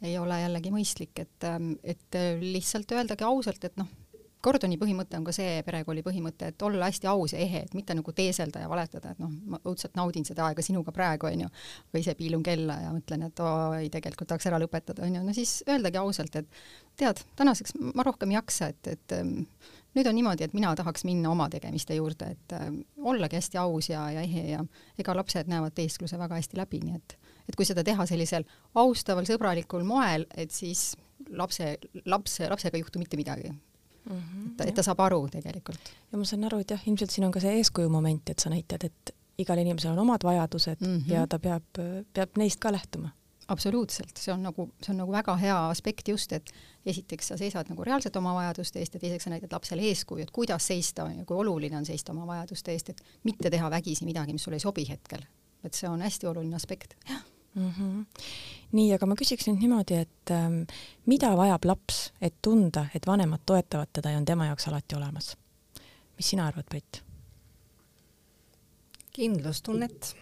[0.00, 1.48] ei ole jällegi mõistlik, et,
[1.84, 3.90] et lihtsalt öeldagi ausalt, et noh,
[4.44, 7.94] Gordoni põhimõte on ka see perekooli põhimõte, et olla hästi aus ja ehe, et mitte
[7.96, 11.48] nagu teeselda ja valetada, et noh, ma õudselt naudin seda aega sinuga praegu, onju,
[11.88, 15.56] aga ise piilun kella ja mõtlen, et oi, tegelikult tahaks ära lõpetada, onju, no siis
[15.70, 16.60] öeldagi ausalt, et
[17.00, 19.34] tead, tänaseks ma rohkem ei jaksa, et, et ähm,
[19.96, 22.68] nüüd on niimoodi, et mina tahaks minna oma tegemiste juurde, et äh,
[23.00, 24.64] ollagi hästi aus ja, ja ehe ja
[25.00, 28.46] ega lapsed näevad teeskluse väga hästi läbi, nii et et kui seda teha sellisel
[28.80, 30.94] austaval, sõbralikul moel, et siis
[31.28, 31.74] lapse,
[32.08, 33.52] lapse, lapsega ei juhtu mitte midagi
[34.10, 34.20] mm.
[34.20, 35.92] -hmm, et et ta saab aru tegelikult.
[36.12, 38.50] ja ma saan aru, et jah, ilmselt siin on ka see eeskuju moment, et sa
[38.50, 41.12] näitad, et igal inimesel on omad vajadused mm -hmm.
[41.12, 41.64] ja ta peab,
[42.12, 43.10] peab neist ka lähtuma.
[43.48, 46.50] absoluutselt, see on nagu, see on nagu väga hea aspekt just, et
[46.86, 50.30] esiteks sa seisad nagu reaalselt oma vajaduste eest ja teiseks sa näitad lapsele eeskuju, et
[50.30, 54.32] kuidas seista ja kui oluline on seista oma vajaduste eest, et mitte teha vägisi midagi,
[54.32, 55.20] mis sulle ei sobi hetkel.
[55.64, 57.70] et see on hästi oluline aspekt, jah mm.
[57.70, 58.04] -hmm.
[58.72, 60.60] nii, aga ma küsiks nüüd niimoodi, et ähm,
[61.06, 65.36] mida vajab laps, et tunda, et vanemad toetavad teda ja on tema jaoks alati olemas?
[66.16, 67.02] mis sina arvad, Brit?
[69.14, 70.14] kindlustunnet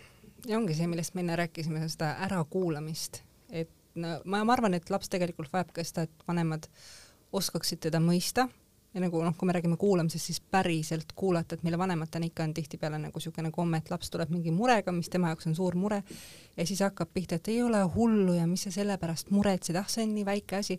[0.47, 4.91] ja ongi see, millest me enne rääkisime, seda ärakuulamist, et no ma, ma arvan, et
[4.91, 6.69] laps tegelikult vajab ka seda, et vanemad
[7.33, 8.49] oskaksid teda mõista
[8.95, 12.53] ja nagu noh, kui me räägime kuulamisest, siis päriselt kuulata, et meile vanematena ikka on
[12.55, 16.03] tihtipeale nagu niisugune komme, et laps tuleb mingi murega, mis tema jaoks on suur mure,
[16.57, 19.89] ja siis hakkab pihta, et ei ole hullu ja mis sa selle pärast muretsed, ah
[19.89, 20.77] see on nii väike asi,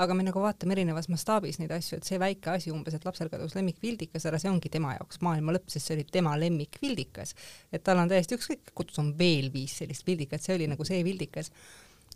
[0.00, 3.28] aga me nagu vaatame erinevas mastaabis neid asju, et see väike asi umbes, et lapsel
[3.32, 7.34] kadus lemmikvildikas ära, see ongi tema jaoks maailma lõpp, sest see oli tema lemmikvildikas.
[7.72, 11.04] et tal on täiesti ükskõik, kodus on veel viis sellist vildikat, see oli nagu see
[11.04, 11.52] vildikas.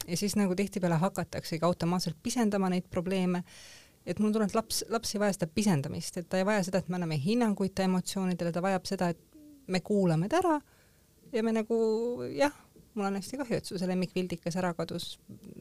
[0.09, 3.45] ja siis nagu tihtipeale hakataksegi automaatselt pisendama neid probleeme
[4.07, 6.83] et mulle tuleb, et laps, laps ei vaja seda pisendamist, et ta ei vaja seda,
[6.83, 9.21] et me anname hinnanguid ta emotsioonidele, ta vajab seda, et
[9.67, 10.59] me kuulame ta ära
[11.33, 11.77] ja me nagu
[12.37, 12.55] jah,
[12.95, 15.15] mul on hästi kahju, et su see lemmikvildikas ära kadus,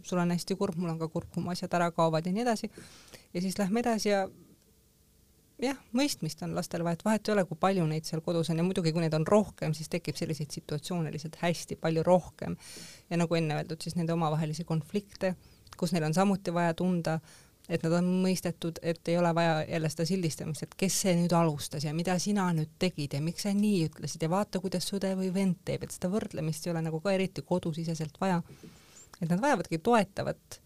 [0.06, 2.44] sul on hästi kurb, mul on ka kurb, kui mu asjad ära kaovad ja nii
[2.46, 2.70] edasi.
[3.34, 4.28] ja siis lähme edasi ja
[5.64, 8.60] jah, mõistmist on lastel vaja, et vahet ei ole, kui palju neid seal kodus on
[8.60, 12.58] ja muidugi, kui neid on rohkem, siis tekib selliseid situatsioone lihtsalt hästi palju rohkem.
[13.10, 15.36] ja nagu enne öeldud, siis nende omavahelisi konflikte,
[15.78, 17.20] kus neil on samuti vaja tunda
[17.70, 21.34] et nad on mõistetud, et ei ole vaja jälle seda sildistamist, et kes see nüüd
[21.38, 24.98] alustas ja mida sina nüüd tegid ja miks sa nii ütlesid ja vaata, kuidas su
[25.00, 28.42] õde või vend teeb, et seda võrdlemist ei ole nagu ka eriti kodusiseselt vaja.
[29.22, 30.60] et nad vajavadki toetavat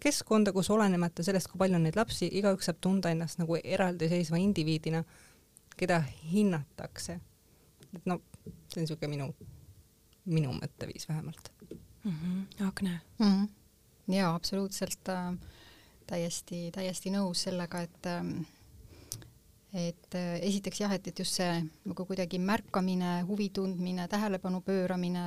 [0.00, 4.40] keskkonda, kus olenemata sellest, kui palju on neid lapsi, igaüks saab tunda ennast nagu eraldiseisva
[4.40, 5.04] indiviidina,
[5.76, 6.00] keda
[6.32, 7.20] hinnatakse.
[7.94, 8.20] et no
[8.70, 9.30] see on niisugune minu,
[10.24, 11.52] minu mõtteviis vähemalt
[12.04, 12.10] mm.
[12.10, 12.66] -hmm.
[12.66, 13.26] Agne mm?
[13.26, 14.14] -hmm.
[14.14, 15.34] jaa, absoluutselt äh,
[16.10, 18.40] täiesti, täiesti nõus sellega, et ähm,
[19.72, 21.50] et äh, esiteks jah, et, et just see
[21.86, 25.24] nagu kuidagi märkamine, huvi tundmine, tähelepanu pööramine,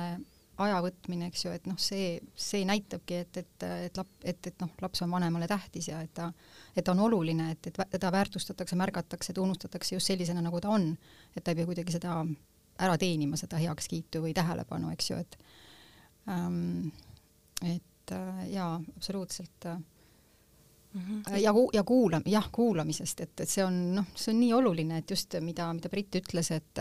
[0.60, 4.60] aja võtmine, eks ju, et noh, see, see näitabki, et, et, et lap-, et, et
[4.62, 6.28] noh, laps on vanemale tähtis ja et ta,
[6.76, 10.92] et ta on oluline, et, et teda väärtustatakse, märgatakse, tunnustatakse just sellisena, nagu ta on.
[11.34, 12.20] et ta ei pea kuidagi seda
[12.84, 15.36] ära teenima, seda heakskiitu või tähelepanu, eks ju, et
[16.30, 16.92] ähm,
[17.64, 19.80] et äh, jaa, absoluutselt äh,
[20.94, 21.40] -hmm.
[21.40, 25.10] ja, ja kuulam-, jah, kuulamisest, et, et see on noh, see on nii oluline, et
[25.10, 26.80] just mida, mida Brit ütles, et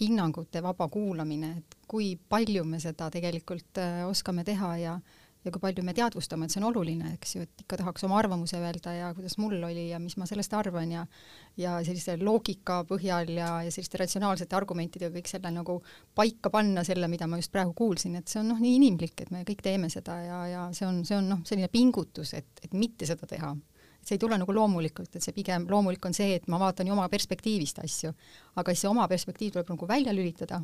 [0.00, 5.00] hinnangute vaba kuulamine, et kui palju me seda tegelikult äh, oskame teha ja
[5.44, 8.18] ja kui palju me teadvustame, et see on oluline, eks ju, et ikka tahaks oma
[8.20, 11.06] arvamuse öelda ja kuidas mul oli ja mis ma sellest arvan ja
[11.58, 15.80] ja sellise loogika põhjal ja, ja selliste ratsionaalsete argumentidega kõik selle nagu
[16.14, 19.32] paika panna, selle, mida ma just praegu kuulsin, et see on noh, nii inimlik, et
[19.34, 22.76] me kõik teeme seda ja, ja see on, see on noh, selline pingutus, et, et
[22.78, 23.52] mitte seda teha.
[24.02, 26.88] Et see ei tule nagu loomulikult, et see pigem loomulik on see, et ma vaatan
[26.88, 28.14] ju oma perspektiivist asju,
[28.58, 30.62] aga siis see oma perspektiiv tuleb nagu välja lülitada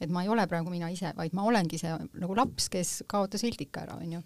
[0.00, 3.44] et ma ei ole praegu mina ise, vaid ma olengi see nagu laps, kes kaotas
[3.46, 4.22] Hildika ära, onju.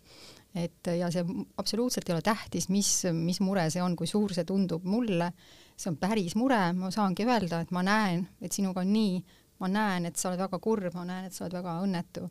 [0.59, 1.22] et ja see
[1.62, 5.30] absoluutselt ei ole tähtis, mis, mis mure see on, kui suur see tundub mulle,
[5.78, 9.20] see on päris mure, ma saangi öelda, et ma näen, et sinuga on nii,
[9.62, 12.26] ma näen, et sa oled väga kurb, ma näen, et sa oled väga õnnetu.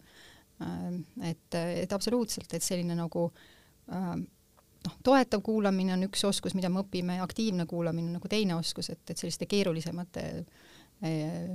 [1.24, 3.30] et, et absoluutselt, et selline nagu
[3.88, 8.92] noh, toetav kuulamine on üks oskus, mida me õpime aktiivne kuulamine on nagu teine oskus,
[8.92, 10.44] et, et selliste keerulisemate Eh,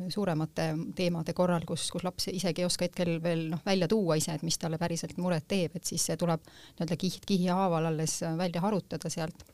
[0.09, 4.33] suuremate teemade korral, kus, kus laps isegi ei oska hetkel veel noh, välja tuua ise,
[4.33, 8.23] et mis talle päriselt muret teeb, et siis see tuleb nii-öelda kiht kihi haaval alles
[8.39, 9.45] välja harutada sealt.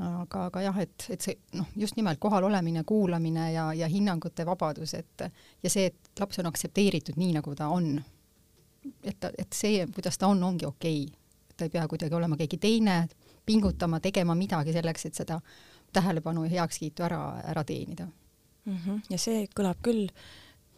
[0.00, 4.94] aga, aga jah, et, et see noh, just nimelt kohalolemine, kuulamine ja, ja hinnangute vabadus,
[4.94, 5.26] et
[5.62, 7.94] ja see, et laps on aktsepteeritud nii, nagu ta on.
[9.02, 11.16] et ta, et see, kuidas ta on, ongi okei okay..
[11.56, 13.06] ta ei pea kuidagi olema keegi teine,
[13.46, 15.40] pingutama, tegema midagi selleks, et seda
[15.92, 18.06] tähelepanu ja heakskiitu ära, ära teenida
[18.64, 18.76] mm.
[18.76, 19.02] -hmm.
[19.10, 20.08] ja see kõlab küll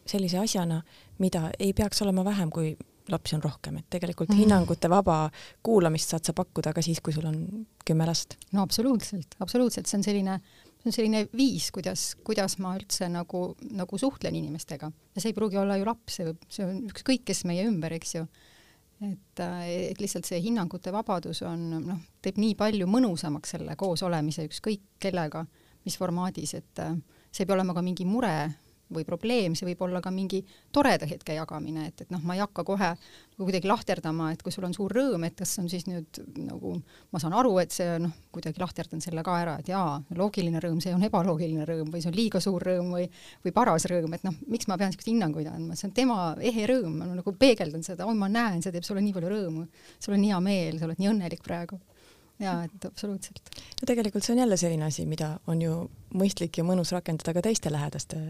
[0.06, 0.82] sellise asjana,
[1.18, 2.76] mida ei peaks olema vähem, kui
[3.10, 4.38] lapsi on rohkem, et tegelikult mm -hmm.
[4.38, 5.30] hinnangute vaba
[5.62, 8.36] kuulamist saad sa pakkuda ka siis, kui sul on kümme last.
[8.52, 10.40] no absoluutselt, absoluutselt, see on selline,
[10.78, 15.34] see on selline viis, kuidas, kuidas ma üldse nagu, nagu suhtlen inimestega ja see ei
[15.34, 18.26] pruugi olla ju laps, see võib, see on ükskõik, kes meie ümber, eks ju.
[19.02, 19.40] et,
[19.90, 25.46] et lihtsalt see hinnangute vabadus on noh, teeb nii palju mõnusamaks selle koosolemise ükskõik kellega,
[25.84, 26.94] mis formaadis, et äh,
[27.32, 28.36] see ei pea olema ka mingi mure
[28.92, 30.42] või probleem, see võib olla ka mingi
[30.74, 32.92] toreda hetke jagamine, et, et noh, ma ei hakka kohe
[33.42, 36.74] kuidagi lahterdama, et kui sul on suur rõõm, et kas on siis nüüd nagu,
[37.10, 40.82] ma saan aru, et see noh, kuidagi lahterdan selle ka ära, et jaa, loogiline rõõm,
[40.84, 43.08] see on ebaloogiline rõõm või see on liiga suur rõõm või,
[43.46, 46.18] või paras rõõm, et noh, miks ma pean niisuguseid hinnanguid andma, see on tema
[46.52, 49.66] ehe rõõm, ma nagu peegeldan seda, oi, ma näen, see teeb sulle nii palju rõõmu,
[49.98, 51.80] sul on hea meel, sa oled nii õnnelik praegu
[52.40, 53.42] jaa, et absoluutselt.
[53.80, 55.76] no tegelikult see on jälle selline asi, mida on ju
[56.14, 58.20] mõistlik ja mõnus rakendada ka teiste lähedaste,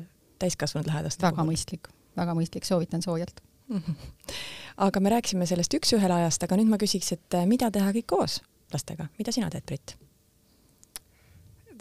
[0.42, 1.52] täiskasvanud lähedaste väga puhul.
[1.52, 3.42] mõistlik, väga mõistlik, soovitan soojalt
[4.86, 8.40] aga me rääkisime sellest üks-ühele ajast, aga nüüd ma küsiks, et mida teha kõik koos
[8.72, 9.96] lastega, mida sina teed, Brit?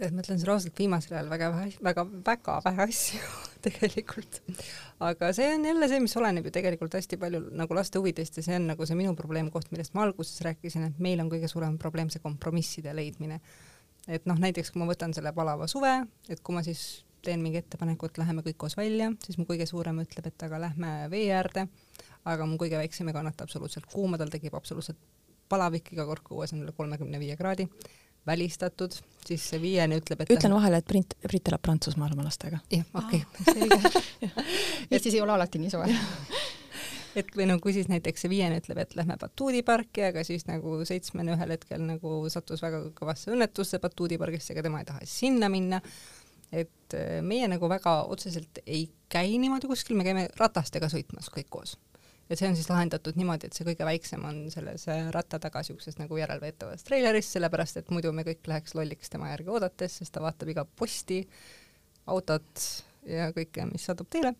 [0.01, 3.19] Tead, ma ütlen sulle ausalt, viimasel ajal väga vähe, väga, väga vähe asju
[3.65, 4.39] tegelikult.
[5.07, 8.45] aga see on jälle see, mis oleneb ju tegelikult hästi palju nagu laste huvidest ja
[8.47, 11.77] see on nagu see minu probleemkoht, millest ma alguses rääkisin, et meil on kõige suurem
[11.81, 13.39] probleem see kompromisside leidmine.
[14.07, 15.93] et noh, näiteks kui ma võtan selle palava suve,
[16.29, 19.67] et kui ma siis teen mingi ettepaneku, et läheme kõik koos välja, siis mu kõige
[19.69, 21.67] suurem ütleb, et aga lähme vee äärde,
[22.25, 24.97] aga mu kõige väiksem ei kannata absoluutselt kuuma, tal tekib absoluutselt
[25.51, 27.67] palavik iga kord, kui õues on üle kolmekümne viie kraadi
[28.27, 32.61] välistatud, siis see viiene ütleb, et ütlen vahele, et Brit, Brit elab Prantsusmaal oma lastega.
[32.71, 34.31] jah, okei okay.
[34.91, 35.89] Eestis ei ole alati nii soe
[37.19, 40.79] et või no kui siis näiteks see viiene ütleb, et lähme batuudiparki, aga siis nagu
[40.87, 45.81] seitsmene ühel hetkel nagu sattus väga kõvasse õnnetusse batuudipargisse, ega tema ei taha sinna minna.
[46.51, 51.49] et äh, meie nagu väga otseselt ei käi niimoodi kuskil, me käime ratastega sõitmas kõik
[51.49, 51.77] koos
[52.31, 55.61] ja see on siis lahendatud niimoodi, et see kõige väiksem on selles äh, ratta taga
[55.63, 60.15] niisuguses nagu järelveetavas treileris, sellepärast et muidu me kõik läheks lolliks tema järgi oodates, sest
[60.15, 61.21] ta vaatab iga posti,
[62.11, 62.67] autot
[63.09, 64.33] ja kõike, mis satub teele.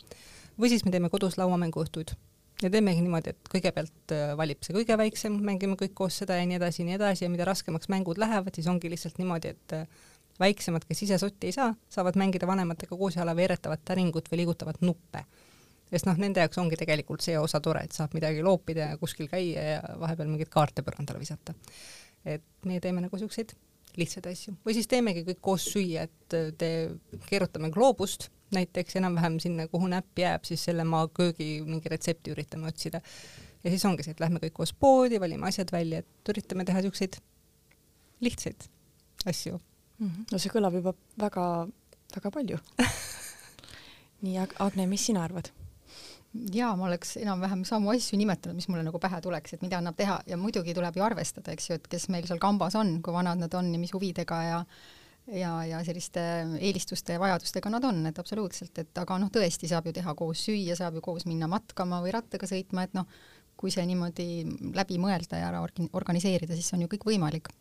[0.60, 2.16] või siis me teeme kodus lauamänguõhtuid
[2.62, 6.48] ja teemegi niimoodi, et kõigepealt äh, valib see kõige väiksem, mängime kõik koos seda ja
[6.48, 9.78] nii edasi ja nii edasi ja mida raskemaks mängud lähevad, siis ongi lihtsalt niimoodi, et
[9.82, 10.02] äh,
[10.40, 14.46] väiksemad, kes ise sotti ei saa, saavad mängida vanematega koos ja alla veeretavat täringut või
[14.46, 15.26] liigutavat nuppe
[15.92, 19.28] sest noh, nende jaoks ongi tegelikult see osa tore, et saab midagi loopida ja kuskil
[19.32, 21.56] käia ja vahepeal mingeid kaarte põrandale visata.
[22.26, 23.56] et meie teeme nagu siukseid
[23.98, 26.70] lihtsaid asju või siis teemegi kõik koos süüa, et te
[27.28, 32.68] keerutame gloobust näiteks enam-vähem sinna, kuhu näpp jääb, siis selle maa köögi mingi retsepti üritame
[32.68, 33.02] otsida.
[33.64, 36.82] ja siis ongi see, et lähme kõik koos poodi, valime asjad välja, et üritame teha
[36.88, 37.20] siukseid
[38.22, 38.68] lihtsaid
[39.26, 40.08] asju mm.
[40.08, 40.26] -hmm.
[40.32, 41.68] no see kõlab juba väga,
[42.16, 42.60] väga palju
[44.26, 45.52] nii, Agne, mis sina arvad?
[46.32, 49.98] Jaa, ma oleks enam-vähem samu asju nimetanud, mis mulle nagu pähe tuleks, et mida annab
[50.00, 53.16] teha ja muidugi tuleb ju arvestada, eks ju, et kes meil seal kambas on, kui
[53.16, 54.66] vanad nad on ja mis huvidega ja
[55.32, 56.22] ja, ja selliste
[56.60, 60.42] eelistuste ja vajadustega nad on, et absoluutselt, et aga noh, tõesti saab ju teha koos
[60.48, 63.08] süüa, saab ju koos minna matkama või rattaga sõitma, et noh,
[63.60, 64.28] kui see niimoodi
[64.76, 67.52] läbi mõelda ja ära organiseerida, siis on ju kõik võimalik.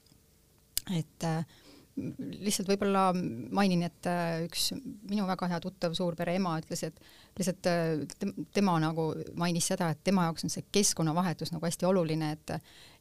[0.97, 1.45] et äh,
[2.41, 7.01] lihtsalt võib-olla mainin, et äh, üks minu väga hea tuttav suurpere ema ütles, et
[7.39, 9.11] lihtsalt äh, tema nagu
[9.41, 12.57] mainis seda, et tema jaoks on see keskkonnavahetus nagu hästi oluline, et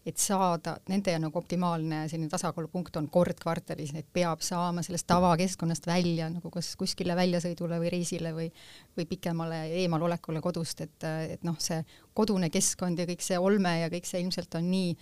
[0.08, 5.90] et saada, nende nagu optimaalne selline tasakaalupunkt on kord kvartalis, et peab saama sellest tavakeskkonnast
[5.90, 8.48] välja nagu kas kuskile väljasõidule või reisile või
[8.98, 11.04] või pikemale eemalolekule kodust, et,
[11.36, 11.84] et noh, see
[12.16, 14.96] kodune keskkond ja kõik see olme ja kõik see ilmselt on nii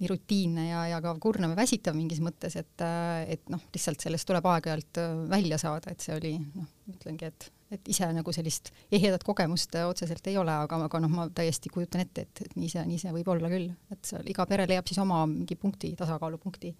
[0.00, 2.84] nii rutiinne ja, ja ka kurnav ja väsitav mingis mõttes, et,
[3.30, 7.88] et noh, lihtsalt sellest tuleb aeg-ajalt välja saada, et see oli noh, ütlengi, et et
[7.90, 12.26] ise nagu sellist ehedat kogemust otseselt ei ole, aga, aga noh, ma täiesti kujutan ette,
[12.26, 15.00] et, et nii see, nii see võib olla küll, et seal iga pere leiab siis
[15.02, 16.74] oma mingi punkti, tasakaalupunkti.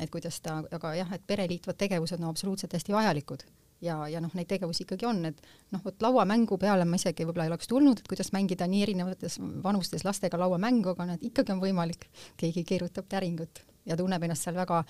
[0.00, 3.44] et kuidas ta, aga jah, et pere liitvad tegevused on no, absoluutselt hästi vajalikud
[3.84, 5.40] ja, ja noh, neid tegevusi ikkagi on, et
[5.72, 9.38] noh, vot lauamängu peale ma isegi võib-olla ei oleks tulnud, et kuidas mängida nii erinevates
[9.64, 12.06] vanustes lastega lauamängu, aga noh, ikkagi on võimalik,
[12.40, 14.82] keegi keerutab täringut ja tunneb ennast seal väga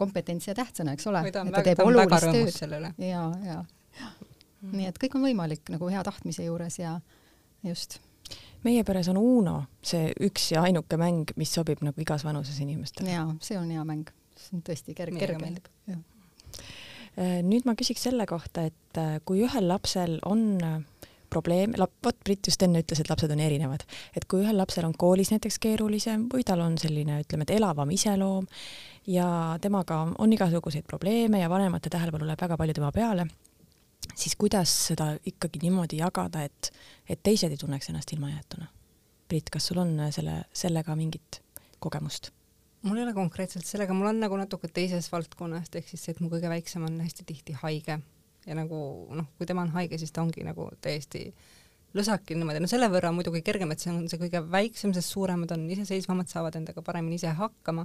[0.00, 1.24] kompetentse ja tähtsana, eks ole.
[1.32, 2.92] ta ta rõõmus selle üle.
[3.04, 3.58] ja, ja,
[4.00, 4.12] ja
[4.60, 4.76] mm.
[4.76, 6.98] nii et kõik on võimalik nagu hea tahtmise juures ja
[7.66, 8.00] just
[8.64, 13.12] meie peres on Uno see üks ja ainuke mäng, mis sobib nagu igas vanuses inimestele.
[13.12, 15.52] jaa, see on hea mäng, see on tõesti kerge, kerge.
[17.20, 20.78] Äh, nüüd ma küsiks selle kohta, et äh, kui ühel lapsel on äh,
[21.30, 23.84] probleem, vot Brit just enne ütles, et lapsed on erinevad,
[24.16, 27.92] et kui ühel lapsel on koolis näiteks keerulisem või tal on selline, ütleme, et elavam
[27.92, 28.48] iseloom
[29.12, 29.28] ja
[29.60, 33.28] temaga on igasuguseid probleeme ja vanemate tähelepanu läheb väga palju tema peale,
[34.14, 36.72] siis kuidas seda ikkagi niimoodi jagada, et,
[37.04, 38.72] et teised ei tunneks ennast ilmajäetuna?
[39.28, 41.42] Brit, kas sul on selle, sellega mingit
[41.78, 42.32] kogemust?
[42.86, 46.20] Mul ei ole konkreetselt sellega, mul on nagu natuke teises valdkonnas, ehk siis see, et
[46.24, 48.00] mu kõige väiksem on hästi tihti haige.
[48.48, 48.76] Ja nagu
[49.12, 51.26] noh, kui tema on haige, siis ta ongi nagu täiesti
[51.96, 55.52] lõsakil niimoodi, no selle võrra muidugi kergem, et see on see kõige väiksem, sest suuremad
[55.56, 57.84] on iseseisvamad, saavad endaga paremini ise hakkama,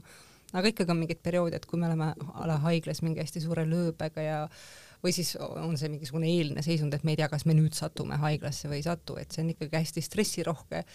[0.53, 4.23] aga ikkagi on mingid perioodid, kui me oleme a la haiglas mingi hästi suure lööbega
[4.23, 4.39] ja
[5.03, 8.17] või siis on see mingisugune eelne seisund, et me ei tea, kas me nüüd satume
[8.21, 10.85] haiglasse või ei satu, et see on ikkagi hästi stressirohke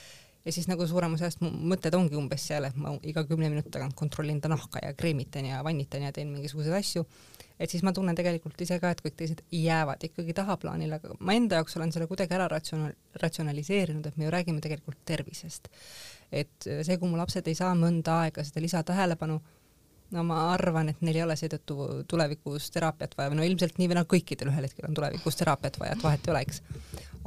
[0.45, 3.51] ja siis nagu suurem osa ajast mu mõtted ongi umbes seal, et ma iga kümne
[3.53, 7.05] minuti tagant kontrollin ta nahka ja kreemitan ja vannitan ja teen mingisuguseid asju,
[7.61, 11.37] et siis ma tunnen tegelikult ise ka, et kõik teised jäävad ikkagi tahaplaanile, aga ma
[11.37, 15.69] enda jaoks olen selle kuidagi ära ratsional-, ratsionaliseerinud, et me ju räägime tegelikult tervisest.
[16.31, 19.41] et see, kui mu lapsed ei saa mõnda aega seda lisatähelepanu,
[20.15, 23.99] no ma arvan, et neil ei ole seetõttu tulevikus teraapiat vaja no ilmselt nii või
[23.99, 26.63] naa kõikidel ühel hetkel on tulevikus teraapiat vaja, et vahet ei ole, eks.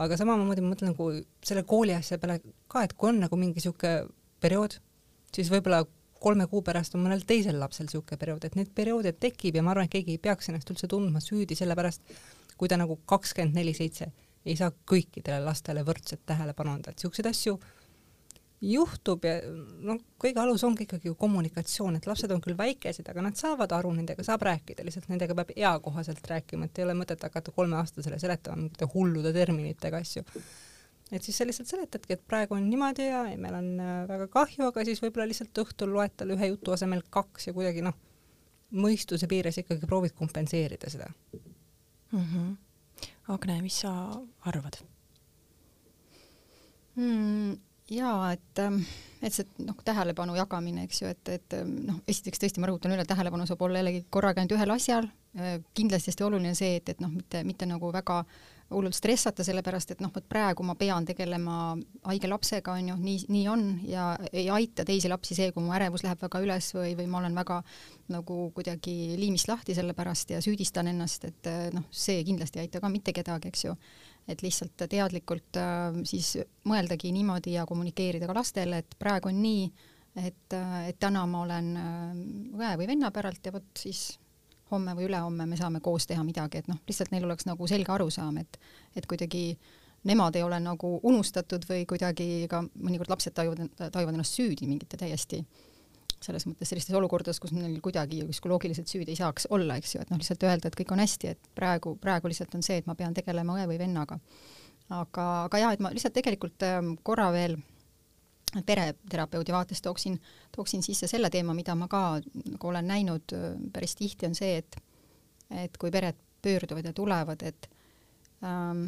[0.01, 1.09] Aga samamoodi ma mõtlen nagu
[1.45, 2.39] selle kooli asja peale
[2.71, 3.93] ka, et kui on nagu mingi sihuke
[4.43, 4.79] periood,
[5.35, 5.83] siis võib-olla
[6.23, 9.73] kolme kuu pärast on mõnel teisel lapsel niisugune periood, et neid perioode tekib ja ma
[9.73, 12.01] arvan, et keegi ei peaks ennast üldse tundma süüdi selle pärast,
[12.57, 14.09] kui ta nagu kakskümmend neli seitse
[14.45, 17.57] ei saa kõikidele lastele võrdset tähelepanu anda, et niisuguseid asju
[18.63, 19.37] juhtub ja
[19.83, 23.73] noh, kõige alus ongi ikkagi ju kommunikatsioon, et lapsed on küll väikesed, aga nad saavad
[23.75, 28.19] aru, nendega saab rääkida, lihtsalt nendega peab eakohaselt rääkima, et ei ole mõtet hakata kolmeaastasele
[28.21, 30.23] seletama mingite hullude terminitega asju.
[31.11, 34.69] et siis sa lihtsalt seletadki, et praegu on niimoodi ja meil on äh, väga kahju,
[34.69, 37.99] aga siis võib-olla lihtsalt õhtul loed talle ühe jutu asemel kaks ja kuidagi noh,
[38.73, 42.23] mõistuse piires ikkagi proovid kompenseerida seda mm.
[42.23, 42.55] -hmm.
[43.33, 43.91] Agne, mis sa
[44.47, 44.79] arvad
[46.95, 47.72] mm.?
[47.89, 48.79] Jaa, et, ähm,
[49.21, 52.95] et see noh, tähelepanu jagamine, eks ju, et, et ähm, noh, esiteks tõesti ma rõhutan
[52.95, 56.93] üle, tähelepanu saab olla jällegi korraga ainult ühel asjal, äh, kindlasti hästi oluline see, et,
[56.95, 58.23] et noh, mitte, mitte nagu väga
[58.73, 61.75] hullult stressata, sellepärast et noh, vot praegu ma pean tegelema
[62.07, 65.75] haige lapsega, on ju, nii, nii on ja ei aita teisi lapsi see, kui mu
[65.75, 67.59] ärevus läheb väga üles või, või ma olen väga
[68.15, 72.81] nagu kuidagi liimist lahti selle pärast ja süüdistan ennast, et noh, see kindlasti ei aita
[72.81, 73.75] ka mitte kedagi, eks ju
[74.27, 76.37] et lihtsalt teadlikult äh, siis
[76.69, 79.65] mõeldagi niimoodi ja kommunikeerida ka lastele, et praegu on nii,
[80.23, 82.11] et, äh, et täna ma olen äh,
[82.59, 84.13] õe või venna päralt ja vot siis
[84.71, 87.91] homme või ülehomme me saame koos teha midagi, et noh, lihtsalt neil oleks nagu selge
[87.93, 88.59] arusaam, et,
[88.95, 89.57] et kuidagi
[90.07, 94.97] nemad ei ole nagu unustatud või kuidagi ka mõnikord lapsed tajuvad, tajuvad ennast süüdi mingite
[94.99, 95.72] täiesti äh,
[96.25, 100.11] selles mõttes sellistes olukordades, kus neil kuidagi psühholoogiliselt süüd ei saaks olla, eks ju, et
[100.11, 102.95] noh, lihtsalt öelda, et kõik on hästi, et praegu, praegu lihtsalt on see, et ma
[102.99, 104.19] pean tegelema õe või vennaga.
[104.89, 107.57] aga, aga jah, et ma lihtsalt tegelikult ähm, korra veel
[108.65, 110.19] pereterapeudi vaates tooksin,
[110.55, 114.57] tooksin sisse selle teema, mida ma ka nagu olen näinud äh, päris tihti, on see,
[114.63, 114.79] et
[115.53, 117.69] et kui pered pöörduvad ja tulevad, et
[118.43, 118.87] ähm,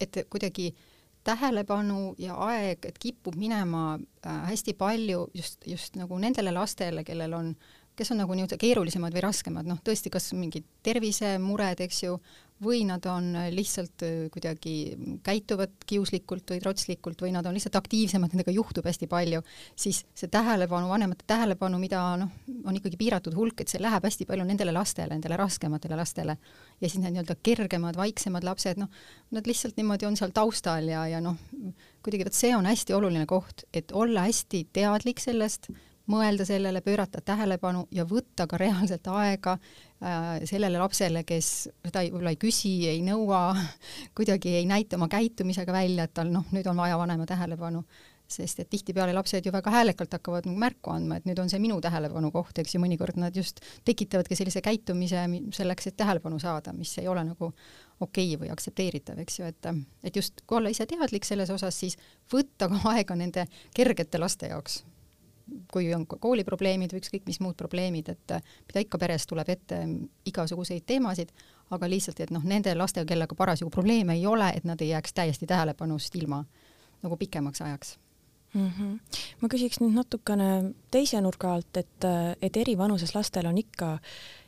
[0.00, 0.89] et kuidagi äh,
[1.24, 7.34] tähelepanu ja aeg, et kipub minema äh, hästi palju just, just nagu nendele lastele, kellel
[7.36, 7.54] on,
[8.00, 12.14] kes on nagu nii-öelda keerulisemad või raskemad, noh tõesti, kas mingid tervisemured, eks ju,
[12.64, 14.74] või nad on lihtsalt äh, kuidagi,
[15.24, 19.40] käituvad kiuslikult või trotslikult või nad on lihtsalt aktiivsemad, nendega juhtub hästi palju,
[19.76, 22.32] siis see tähelepanu, vanemate tähelepanu, mida noh,
[22.64, 26.36] on ikkagi piiratud hulk, et see läheb hästi palju nendele lastele, nendele raskematele lastele.
[26.80, 28.92] ja siis need nii-öelda kergemad, vaiksemad lapsed, noh,
[29.36, 31.40] nad lihtsalt niimoodi on seal taustal ja, ja noh,
[32.04, 35.72] kuidagi vot see on hästi oluline koht, et olla hästi teadlik sellest,
[36.10, 41.50] mõelda sellele, pöörata tähelepanu ja võtta ka reaalselt aega äh, sellele lapsele, kes
[41.84, 43.50] seda võib-olla ei küsi, ei nõua,
[44.16, 47.84] kuidagi ei näita oma käitumisega välja, et tal noh, nüüd on vaja vanema tähelepanu
[48.30, 51.60] sest et tihtipeale lapsed ju väga häälekalt hakkavad nagu märku andma, et nüüd on see
[51.62, 55.24] minu tähelepanu koht, eks ju, mõnikord nad just tekitavadki sellise käitumise
[55.56, 57.50] selleks, et tähelepanu saada, mis ei ole nagu
[58.00, 59.70] okei okay või aktsepteeritav, eks ju, et,
[60.06, 61.98] et just kui olla ise teadlik selles osas, siis
[62.32, 63.46] võtta ka aega nende
[63.76, 64.82] kergete laste jaoks.
[65.72, 68.36] Kui on kooliprobleemid või ükskõik mis muud probleemid, et
[68.68, 69.80] mida ikka peres tuleb ette
[70.30, 71.32] igasuguseid teemasid,
[71.70, 75.14] aga lihtsalt, et noh, nende lastega, kellega parasjagu probleeme ei ole, et nad ei jääks
[75.16, 76.44] täiesti tähelepanust ilma
[77.02, 77.98] nagu pikemaks ajaks
[78.54, 78.70] mm.
[78.70, 79.18] -hmm.
[79.40, 82.08] ma küsiks nüüd natukene teise nurga alt, et,
[82.42, 83.98] et eri vanuses lastel on ikka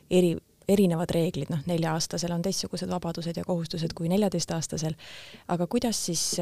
[0.09, 0.35] eri,
[0.67, 4.95] erinevad reeglid, noh, nelja-aastasel on teistsugused vabadused ja kohustused kui neljateistaastasel,
[5.47, 6.39] aga kuidas siis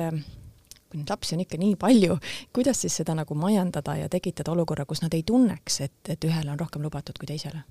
[0.92, 2.18] kui neid lapsi on ikka nii palju,
[2.54, 6.54] kuidas siis seda nagu majandada ja tekitada olukorra, kus nad ei tunneks, et, et ühele
[6.54, 7.64] on rohkem lubatud kui teisele?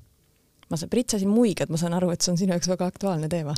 [0.71, 2.87] ma saan, Brit, sa siin muigad, ma saan aru, et see on sinu jaoks väga
[2.93, 3.57] aktuaalne teema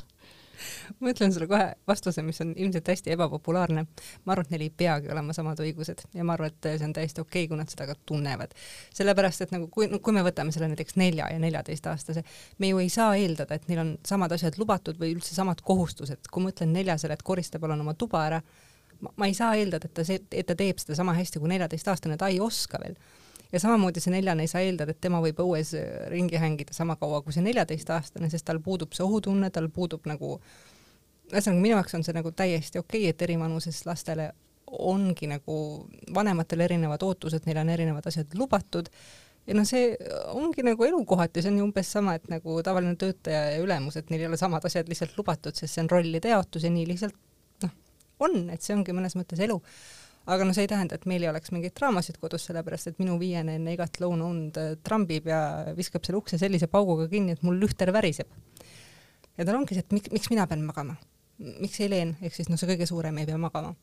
[1.00, 3.84] ma ütlen sulle kohe vastuse, mis on ilmselt hästi ebapopulaarne.
[4.24, 6.94] ma arvan, et neil ei peagi olema samad õigused ja ma arvan, et see on
[6.96, 8.54] täiesti okei okay,, kui nad seda ka tunnevad.
[8.94, 12.24] sellepärast, et nagu kui, kui me võtame selle näiteks nelja ja neljateistaastase,
[12.58, 16.30] me ju ei saa eeldada, et neil on samad asjad lubatud või üldse samad kohustused.
[16.30, 18.42] kui ma ütlen neljasele, et korista palun oma tuba ära,
[19.16, 22.18] ma ei saa eeldada, et ta see, et ta teeb seda sama hästi kui neljateistaastane,
[22.20, 22.96] ta ei oska veel.
[23.52, 26.96] Ja samamoodi see neljane ei saa eeldada, et tema võib õues äh, ringi hängida sama
[27.00, 30.38] kaua kui see neljateistaastane, sest tal puudub see ohutunne, tal puudub nagu,
[31.32, 34.30] ühesõnaga minu jaoks on see nagu täiesti okei okay,, et eri vanuses lastele
[34.72, 35.56] ongi nagu
[36.14, 38.88] vanematel erinevad ootused, neil on erinevad asjad lubatud.
[39.46, 39.90] Ja noh, see
[40.32, 44.08] ongi nagu elukohati, see on ju umbes sama, et nagu tavaline töötaja ja ülemus, et
[44.08, 47.18] neil ei ole samad asjad lihtsalt lubatud, sest see on rollide jaotus ja nii lihtsalt
[48.24, 49.58] on, et see ongi mõnes mõttes elu
[50.26, 53.16] aga no see ei tähenda, et meil ei oleks mingeid draamasid kodus, sellepärast et minu
[53.20, 55.40] viiene enne igat lõunaund äh, trambib ja
[55.76, 58.30] viskab selle ukse sellise pauguga kinni, et mul lühter väriseb.
[59.36, 60.96] ja tal ongi see, et miks, miks mina pean magama,
[61.38, 63.74] miks Helen, ehk siis noh, see kõige suurem ei pea magama.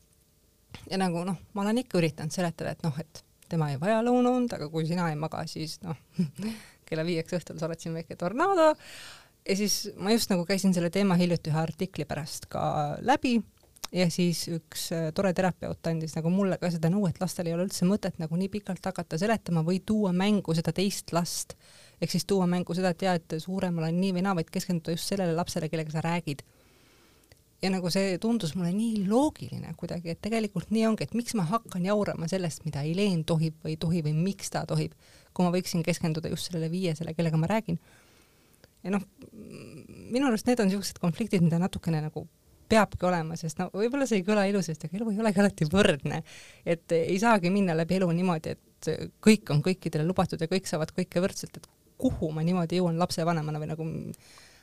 [0.88, 4.52] ja nagu noh, ma olen ikka üritanud seletada, et noh, et tema ei vaja lõunaund,
[4.56, 5.98] aga kui sina ei maga, siis noh
[6.88, 8.72] kella viieks õhtul sa oled siin väike tornaado.
[9.44, 13.42] ja siis ma just nagu käisin selle teema hiljuti ühe artikli pärast ka läbi
[13.92, 17.56] ja siis üks äh, tore terapeut andis nagu mulle ka seda nõu, et lastel ei
[17.56, 21.56] ole üldse mõtet nagu nii pikalt hakata seletama või tuua mängu seda teist last.
[22.00, 24.94] ehk siis tuua mängu seda, et jaa, et suuremal on nii või naa, vaid keskenduda
[24.94, 26.44] just sellele lapsele, kellega sa räägid.
[27.62, 31.44] ja nagu see tundus mulle nii loogiline kuidagi, et tegelikult nii ongi, et miks ma
[31.50, 34.94] hakkan jaurama sellest, mida Helen tohib või ei tohi või miks ta tohib,
[35.34, 37.80] kui ma võiksin keskenduda just sellele viiesele, kellega ma räägin.
[38.84, 39.02] ja noh,
[39.34, 42.28] minu arust need on niisugused konfliktid, mida natukene nagu
[42.70, 46.22] peabki olema, sest no võib-olla see ei kõla ilusasti, aga elu ei olegi alati võrdne.
[46.64, 48.90] et ei saagi minna läbi elu niimoodi, et
[49.22, 51.68] kõik on kõikidele lubatud ja kõik saavad kõike võrdselt, et
[52.00, 53.88] kuhu ma niimoodi jõuan lapsevanemana või nagu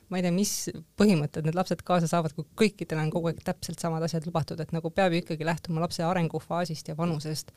[0.09, 0.53] ma ei tea, mis
[0.99, 4.71] põhimõtted need lapsed kaasa saavad, kui kõikidele on kogu aeg täpselt samad asjad lubatud, et
[4.75, 7.51] nagu peab ju ikkagi lähtuma lapse arengufaasist ja vanusest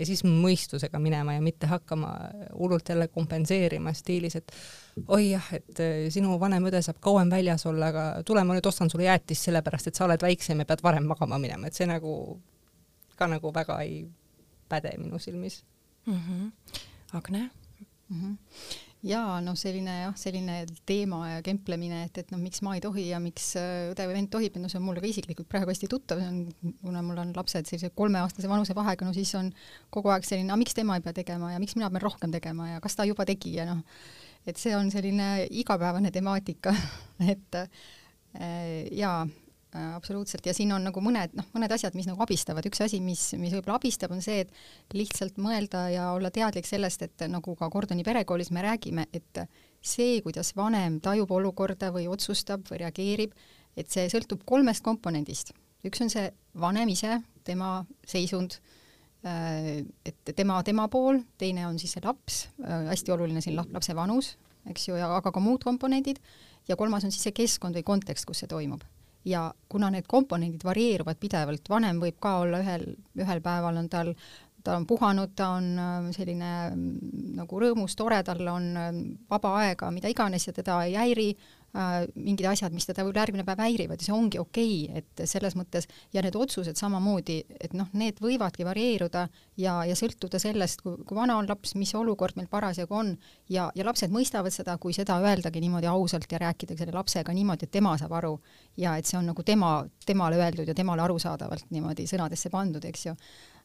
[0.00, 2.10] ja siis mõistusega minema ja mitte hakkama
[2.56, 4.52] hullult jälle kompenseerima stiilis, et
[5.08, 8.68] oi jah, et eh, sinu vanem õde saab kauem väljas olla, aga tule, ma nüüd
[8.70, 11.88] ostan sulle jäätist sellepärast, et sa oled väiksem ja pead varem magama minema, et see
[11.90, 12.14] nagu
[13.20, 14.04] ka nagu väga ei
[14.70, 15.64] päde minu silmis
[16.06, 16.14] mm.
[16.14, 16.78] -hmm.
[17.12, 17.50] Agne
[18.08, 18.20] mm?
[18.20, 22.82] -hmm jaa, noh, selline jah, selline teema ja kemplemine, et, et noh, miks ma ei
[22.84, 25.72] tohi ja miks äh, õde või vend tohib, no see on mulle ka isiklikult praegu
[25.72, 29.52] hästi tuttav, see on, kuna mul on lapsed sellise kolmeaastase vanusevahega, no siis on
[29.94, 32.82] kogu aeg selline, miks tema ei pea tegema ja miks mina pean rohkem tegema ja
[32.84, 33.80] kas ta juba tegi ja noh,
[34.48, 36.76] et see on selline igapäevane temaatika
[37.32, 37.70] et äh,
[38.92, 39.24] jaa
[39.78, 43.22] absoluutselt, ja siin on nagu mõned, noh, mõned asjad, mis nagu abistavad, üks asi, mis,
[43.38, 47.68] mis võib-olla abistab, on see, et lihtsalt mõelda ja olla teadlik sellest, et nagu ka
[47.70, 49.44] Gordoni perekoolis me räägime, et
[49.80, 53.38] see, kuidas vanem tajub olukorda või otsustab või reageerib,
[53.78, 55.54] et see sõltub kolmest komponendist.
[55.86, 56.26] üks on see
[56.60, 58.58] vanem ise, tema seisund,
[59.24, 63.94] äh, et tema, tema pool, teine on siis see laps, äh, hästi oluline siin lapse
[63.94, 64.36] vanus,
[64.68, 66.18] eks ju, ja aga ka muud komponendid,
[66.68, 68.82] ja kolmas on siis see keskkond või kontekst, kus see toimub
[69.24, 72.86] ja kuna need komponendid varieeruvad pidevalt, vanem võib ka olla ühel,
[73.20, 74.14] ühel päeval on tal,
[74.64, 78.90] ta on puhanud, ta on äh, selline mm, nagu rõõmus, tore, tal on äh,
[79.30, 81.30] vaba aega, mida iganes ja teda ei häiri
[81.70, 85.54] mingid asjad, mis teda võib-olla järgmine päev häirivad ja see ongi okei okay,, et selles
[85.54, 89.26] mõttes ja need otsused samamoodi, et noh, need võivadki varieeruda
[89.60, 93.12] ja, ja sõltuda sellest, kui, kui vana on laps, mis olukord meil parasjagu on
[93.48, 97.68] ja, ja lapsed mõistavad seda, kui seda öeldagi niimoodi ausalt ja rääkida selle lapsega niimoodi,
[97.68, 98.34] et tema saab aru.
[98.80, 103.06] Ja et see on nagu tema, temale öeldud ja temale arusaadavalt niimoodi sõnadesse pandud, eks
[103.06, 103.14] ju.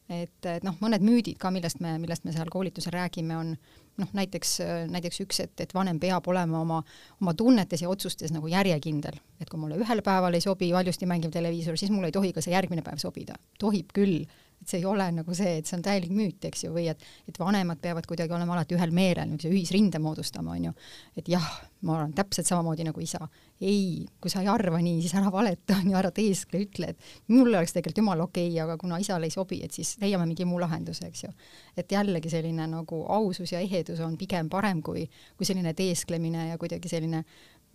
[0.06, 3.56] Et, et noh, mõned müüdid ka, millest me, millest me seal koolitusel räägime, on
[4.00, 4.58] noh, näiteks,
[4.92, 6.80] näiteks üks, et, et vanem peab olema oma,
[7.20, 9.20] oma tunnetes ja otsustes nagu järjekindel.
[9.40, 12.44] et kui mulle ühel päeval ei sobi valjusti mängiv televiisor, siis mul ei tohi ka
[12.44, 13.36] see järgmine päev sobida.
[13.60, 14.24] tohib küll,
[14.60, 17.02] et see ei ole nagu see, et see on täielik müüt, eks ju, või et,
[17.28, 20.74] et vanemad peavad kuidagi olema alati ühel meelel, niisuguse ühisrinde moodustama, on ju.
[21.20, 21.46] et jah,
[21.86, 23.28] ma olen täpselt samamoodi nagu isa.
[23.60, 27.32] ei, kui sa ei arva nii, siis ära valeta, on ju, ära teeskle, ütle, et
[27.32, 30.44] mulle oleks tegelikult jumala okei okay,, aga kuna isale ei sobi, et siis leiame mingi
[30.48, 31.32] muu lahenduse, eks ju.
[31.76, 35.06] et jällegi selline nagu ausus ja ehedus on pigem parem kui,
[35.36, 37.24] kui selline teesklemine ja kuidagi selline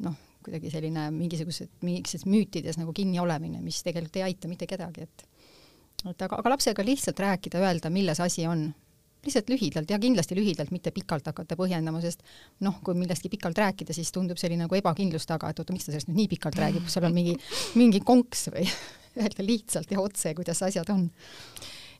[0.06, 5.08] noh, kuidagi selline mingisugused, mingisugused müütides nagu kinni olemine, mis tegelikult ei aita mitte kedagi,
[5.08, 5.28] et
[6.10, 8.72] et aga, aga lapsega lihtsalt rääkida, öelda, milles asi on,
[9.26, 12.24] lihtsalt lühidalt ja kindlasti lühidalt, mitte pikalt hakata põhjendama, sest
[12.66, 15.94] noh, kui millestki pikalt rääkida, siis tundub selline nagu ebakindlus taga, et oota, miks ta
[15.94, 17.38] sellest nüüd nii pikalt räägib, seal on mingi,
[17.80, 18.66] mingi konks või
[19.22, 21.08] öelda lihtsalt ja otse, kuidas asjad on.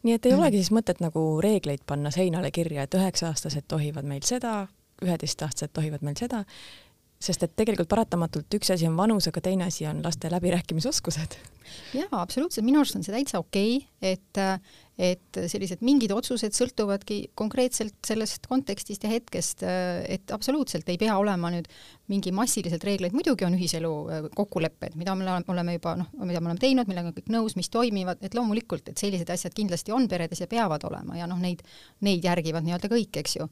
[0.04, 4.26] nii et ei olegi siis mõtet nagu reegleid panna seinale kirja, et üheksa-aastased tohivad meil
[4.26, 4.66] seda,
[5.06, 6.46] üheteistaastased tohivad meil seda,
[7.22, 11.38] sest et tegelikult paratamatult üks asi on vanus, aga teine asi on laste läbirääkimisoskused.
[11.96, 14.42] jaa, absoluutselt, minu arust on see täitsa okei okay,, et
[15.02, 21.50] et sellised mingid otsused sõltuvadki konkreetselt sellest kontekstist ja hetkest, et absoluutselt ei pea olema
[21.54, 21.70] nüüd
[22.12, 26.52] mingi massiliselt reegleid, muidugi on ühiselu äh, kokkulepped, mida me oleme juba noh, mida me
[26.52, 30.44] oleme teinud, millega kõik nõus, mis toimivad, et loomulikult, et sellised asjad kindlasti on peredes
[30.44, 31.64] ja peavad olema ja noh, neid,
[32.06, 33.50] neid järgivad nii-öelda kõik, eks ju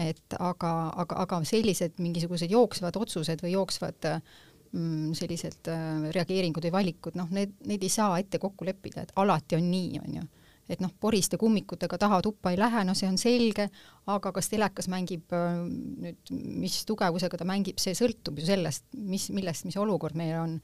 [0.00, 0.72] et aga,
[1.04, 7.28] aga, aga sellised mingisugused jooksvad otsused või jooksvad mm, sellised äh, reageeringud või valikud, noh,
[7.34, 10.28] need, neid ei saa ette kokku leppida, et alati on nii, on ju.
[10.72, 13.68] et noh, poriste kummikutega taha tuppa ei lähe, no see on selge,
[14.08, 15.60] aga kas telekas mängib äh,
[16.06, 16.32] nüüd,
[16.62, 20.56] mis tugevusega ta mängib, see sõltub ju sellest, mis, millest, mis olukord meil on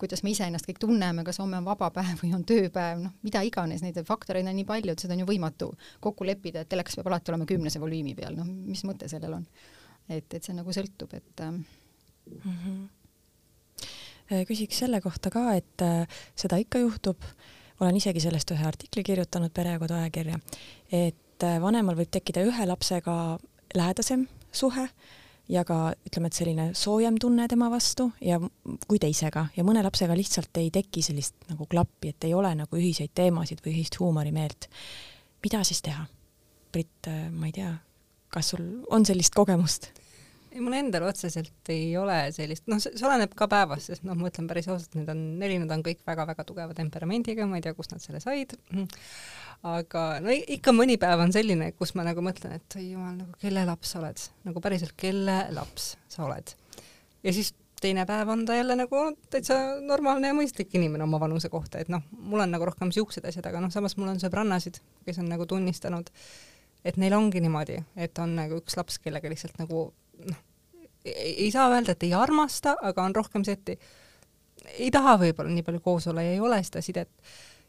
[0.00, 3.44] kuidas me iseennast kõik tunneme, kas homme on vaba päev või on tööpäev, noh, mida
[3.46, 5.70] iganes, neid faktoreid on nii palju, et seda on ju võimatu
[6.04, 9.48] kokku leppida, et telekas peab alati olema kümnese volüümi peal, noh, mis mõte sellel on?
[10.08, 11.64] et, et see nagu sõltub, et mm.
[12.44, 12.78] -hmm.
[14.50, 17.24] küsiks selle kohta ka, et äh, seda ikka juhtub,
[17.80, 20.38] olen isegi sellest ühe artikli kirjutanud Perekodu ajakirja,
[20.92, 23.38] et vanemal võib tekkida ühe lapsega
[23.74, 24.88] lähedasem suhe
[25.48, 28.38] ja ka ütleme, et selline soojem tunne tema vastu ja
[28.88, 32.78] kui teisega ja mõne lapsega lihtsalt ei teki sellist nagu klappi, et ei ole nagu
[32.80, 34.68] ühiseid teemasid või ühist huumorimeelt.
[35.44, 36.06] mida siis teha?
[36.72, 37.74] Brit, ma ei tea,
[38.28, 39.92] kas sul on sellist kogemust?
[40.60, 44.46] Mul endal otseselt ei ole sellist, noh, see oleneb ka päevast, sest noh, ma ütlen
[44.50, 48.04] päris ausalt, need on, erinevad on kõik väga-väga tugeva temperamendiga, ma ei tea, kust nad
[48.04, 48.54] selle said
[49.64, 53.40] aga no ikka mõni päev on selline, kus ma nagu mõtlen, et oi jumal, nagu
[53.40, 56.54] kelle laps sa oled, nagu päriselt, kelle laps sa oled.
[57.24, 59.00] ja siis teine päev on ta jälle nagu
[59.32, 63.24] täitsa normaalne ja mõistlik inimene oma vanuse kohta, et noh, mul on nagu rohkem siuksed
[63.28, 66.12] asjad, aga noh, samas mul on sõbrannasid, kes on nagu tunnistanud,
[66.84, 70.40] et neil ongi niimoodi, et on nagu üks laps, kellega lihtsalt nagu noh,
[71.04, 75.66] ei saa öelda, et ei armasta, aga on rohkem see, et ei taha võib-olla nii
[75.66, 77.10] palju koos olla ja ei ole seda sidet.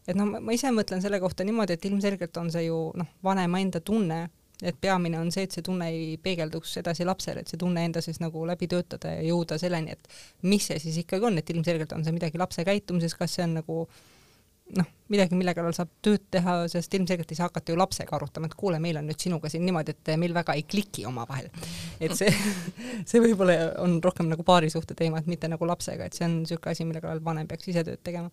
[0.08, 3.60] Et noh, ma ise mõtlen selle kohta niimoodi, et ilmselgelt on see ju noh, vanema
[3.60, 4.28] enda tunne,
[4.64, 8.04] et peamine on see, et see tunne ei peegelduks edasi lapsele, et see tunne enda
[8.06, 11.92] sees nagu läbi töötada ja jõuda selleni, et mis see siis ikkagi on, et ilmselgelt
[11.98, 13.82] on see midagi lapse käitumises, kas see on nagu
[14.74, 18.50] noh, midagi, mille kallal saab tööd teha, sest ilmselgelt ei saa hakata ju lapsega arutama,
[18.50, 21.52] et kuule, meil on nüüd sinuga siin niimoodi, et meil väga ei kliki omavahel.
[22.00, 22.32] et see,
[23.10, 26.74] see võib-olla on rohkem nagu paarisuhte teema, et mitte nagu lapsega, et see on niisugune
[26.74, 28.32] asi, mille kallal vanem peaks ise tööd tegema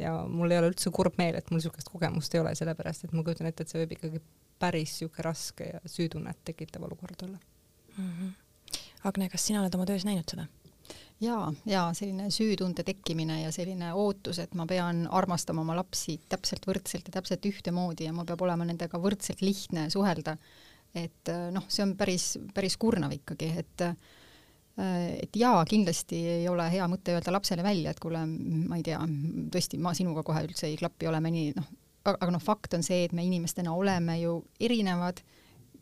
[0.00, 3.14] ja mul ei ole üldse kurb meel, et mul niisugust kogemust ei ole, sellepärast et
[3.14, 4.22] ma kujutan ette, et see võib ikkagi
[4.62, 8.10] päris niisugune raske ja süütunnet tekitav olukord olla mm.
[8.10, 8.32] -hmm.
[9.04, 10.46] Agne, kas sina oled oma töös näinud seda?
[11.20, 16.66] Jaa, jaa, selline süütunde tekkimine ja selline ootus, et ma pean armastama oma lapsi täpselt
[16.66, 20.36] võrdselt ja täpselt ühtemoodi ja mul peab olema nendega võrdselt lihtne suhelda.
[20.94, 23.96] et noh, see on päris, päris kurnav ikkagi, et äh,
[24.78, 28.82] Äh, et jaa, kindlasti ei ole hea mõte öelda lapsele välja, et kuule, ma ei
[28.82, 28.98] tea,
[29.54, 31.68] tõesti, ma sinuga kohe üldse ei klapi, oleme nii, noh,
[32.10, 35.33] aga noh, fakt on see, et me inimestena oleme ju erinevad Äh,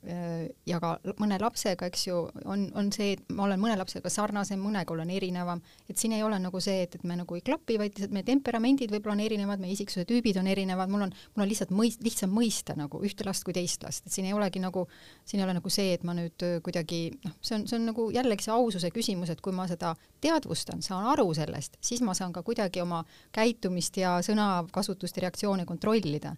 [0.02, 2.16] ja ka mõne lapsega, eks ju,
[2.50, 6.24] on, on see, et ma olen mõne lapsega sarnasem, mõnega olen erinevam, et siin ei
[6.26, 9.22] ole nagu see, et, et me nagu ei klapi, vaid lihtsalt meie temperamendid võib-olla on
[9.22, 12.98] erinevad, meie isiksuse tüübid on erinevad, mul on, mul on lihtsalt mõist-, lihtsam mõista nagu
[13.06, 14.88] ühte last kui teist last, et siin ei olegi nagu,
[15.22, 17.86] siin ei ole nagu see, et ma nüüd äh, kuidagi noh, see on, see on
[17.92, 22.16] nagu jällegi see aususe küsimus, et kui ma seda teadvustan, saan aru sellest, siis ma
[22.18, 26.34] saan ka kuidagi oma käitumist ja sõnakasutust ja reaktsioone kontrollida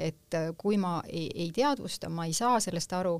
[0.00, 3.14] et äh, kui ma ei, ei teadvusta, ma ei saa sellest aru,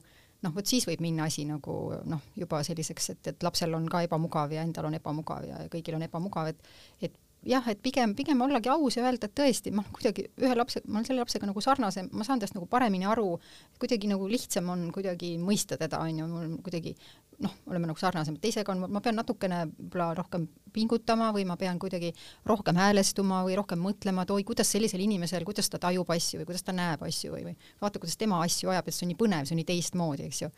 [0.44, 1.76] noh, vot siis võib minna asi nagu
[2.08, 5.98] noh, juba selliseks, et, et lapsel on ka ebamugav ja endal on ebamugav ja kõigil
[5.98, 9.84] on ebamugav, et et jah, et pigem, pigem ollagi aus ja öelda, et tõesti, ma
[9.88, 13.32] kuidagi ühe lapse, ma olen selle lapsega nagu sarnasem, ma saan tast nagu paremini aru,
[13.80, 16.94] kuidagi nagu lihtsam on kuidagi mõista teda, on ju, mul kuidagi
[17.40, 21.80] noh, oleme nagu sarnasemad, teisega on, ma pean natukene võib-olla rohkem pingutama või ma pean
[21.80, 22.12] kuidagi
[22.46, 26.50] rohkem häälestuma või rohkem mõtlema, et oi, kuidas sellisel inimesel, kuidas ta tajub asju või
[26.50, 29.20] kuidas ta näeb asju või, või vaata, kuidas tema asju ajab, et see on nii
[29.24, 30.52] põnev, see on nii teistmoodi, eks ju.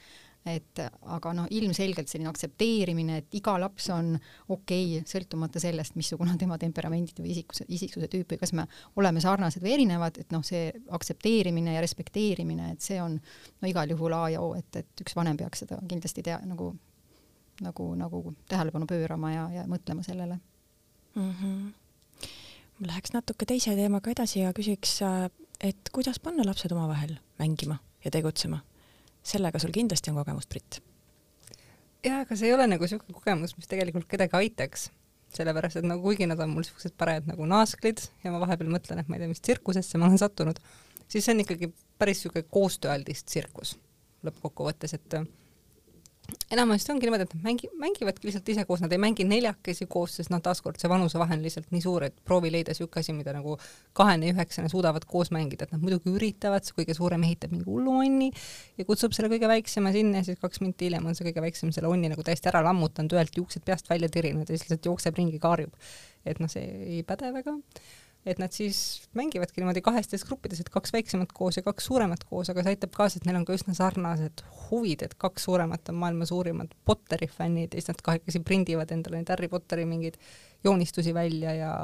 [0.49, 6.34] Et aga noh, ilmselgelt selline aktsepteerimine, et iga laps on okei okay,, sõltumata sellest, missugune
[6.34, 8.66] on tema temperamendid või isiksuse, isiksuse tüüp või kas me
[8.99, 13.95] oleme sarnased või erinevad, et noh, see aktsepteerimine ja respekteerimine, et see on no igal
[13.95, 16.72] juhul A ja O, et, et üks vanem peaks seda kindlasti tea, nagu,
[17.62, 20.40] nagu, nagu tähelepanu pöörama ja, ja mõtlema sellele
[21.14, 21.30] mm.
[21.30, 22.34] -hmm.
[22.88, 24.99] läheks natuke teise teemaga edasi ja küsiks,
[25.61, 28.59] et kuidas panna lapsed omavahel mängima ja tegutsema
[29.23, 30.81] sellega sul kindlasti on kogemust, Brit.
[32.05, 34.91] jaa, aga see ei ole nagu niisugune kogemus, mis tegelikult kedagi aitaks.
[35.33, 38.99] sellepärast, et nagu kuigi nad on mul niisugused parajad nagu naasklid ja ma vahepeal mõtlen,
[39.01, 40.59] et ma ei tea, mis tsirkusesse ma olen sattunud,
[41.09, 43.77] siis see on ikkagi päris niisugune koostööaldis tsirkus
[44.27, 45.16] lõppkokkuvõttes, et
[46.53, 50.16] enamasti ongi niimoodi, et nad mängi-, mängivadki lihtsalt ise koos, nad ei mängi neljakesi koos,
[50.18, 53.35] sest noh, taaskord see vanusevahe on lihtsalt nii suur, et proovi leida niisugune asi, mida
[53.37, 53.57] nagu
[53.99, 57.68] kahene ja üheksane suudavad koos mängida, et nad muidugi üritavad, see kõige suurem ehitab mingi
[57.68, 58.30] hullu onni
[58.78, 61.72] ja kutsub selle kõige väiksema sinna ja siis kaks minti hiljem on see kõige väiksem
[61.74, 65.18] selle onni nagu täiesti ära lammutanud, ühelt juuksed peast välja tirinud ja siis lihtsalt jookseb
[65.18, 65.74] ringi, kaarjub.
[66.26, 66.62] et noh, see
[66.99, 67.57] ei päde väga
[68.27, 72.51] et nad siis mängivadki niimoodi kahestes gruppides, et kaks väiksemat koos ja kaks suuremat koos,
[72.53, 75.99] aga see aitab kaasa, et neil on ka üsna sarnased huvid, et kaks suuremat on
[76.03, 80.20] maailma suurimad Potteri fännid ja siis nad kahekesi prindivad endale neid Harry Potteri mingeid
[80.64, 81.75] joonistusi välja ja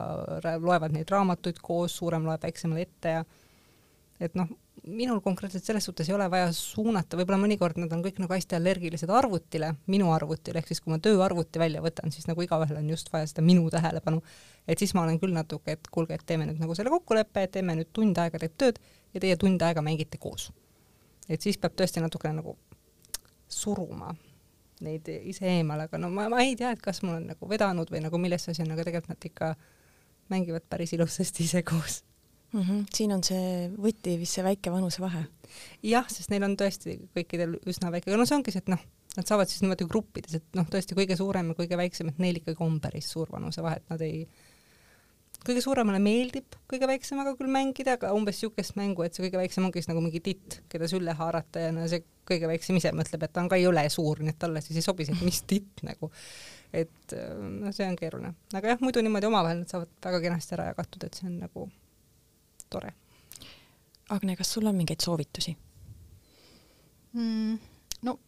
[0.63, 3.25] loevad neid raamatuid koos, suurem loeb väiksemale ette ja
[4.21, 4.49] et noh,
[4.89, 8.57] minul konkreetselt selles suhtes ei ole vaja suunata, võib-olla mõnikord nad on kõik nagu hästi
[8.59, 12.89] allergilised arvutile, minu arvutile, ehk siis kui ma tööarvuti välja võtan, siis nagu igaühel on
[12.91, 14.23] just vaja seda minu tähelepanu.
[14.67, 17.77] et siis ma olen küll natuke, et kuulge, et teeme nüüd nagu selle kokkuleppe, teeme
[17.79, 18.81] nüüd tund aega teeb tööd
[19.15, 20.51] ja teie tund aega mängite koos.
[21.29, 22.57] et siis peab tõesti natukene nagu
[23.49, 24.15] suruma
[24.81, 27.91] neid ise eemale, aga no ma, ma ei tea, et kas mul on nagu vedanud
[27.91, 29.55] või nagu milles asi on, aga tegelikult nad ikka
[30.31, 32.03] mängivad päris ilusasti ise koos
[32.53, 32.61] mm.
[32.61, 32.85] -hmm.
[32.95, 35.25] siin on see võti vist see väike vanusevahe.
[35.83, 38.85] jah, sest neil on tõesti kõikidel üsna väike, no see ongi see, et noh,
[39.17, 42.41] nad saavad siis niimoodi gruppides, et noh, tõesti kõige suurem ja kõige väiksem, et neil
[42.41, 44.27] ikkagi on päris suur vanusevahe, et nad ei
[45.47, 49.67] kõige suuremale meeldib kõige väiksemaga küll mängida, aga umbes niisugust mängu, et see kõige väiksem
[49.69, 53.25] ongi siis nagu mingi titt, keda sülle haarata ja no see kõige väiksem ise mõtleb,
[53.25, 55.41] et ta on ka jõle suur, nii et talle siis ei sobi see, et mis
[55.49, 56.11] titt nagu.
[56.73, 60.67] et no see on keeruline, aga jah, muidu niimoodi omavahel nad saavad väga kenasti ära
[60.73, 61.69] jagatud, et see on nagu
[62.71, 62.95] tore.
[64.15, 65.57] Agne, kas sul on mingeid soovitusi
[67.13, 67.59] mm,?
[68.07, 68.19] no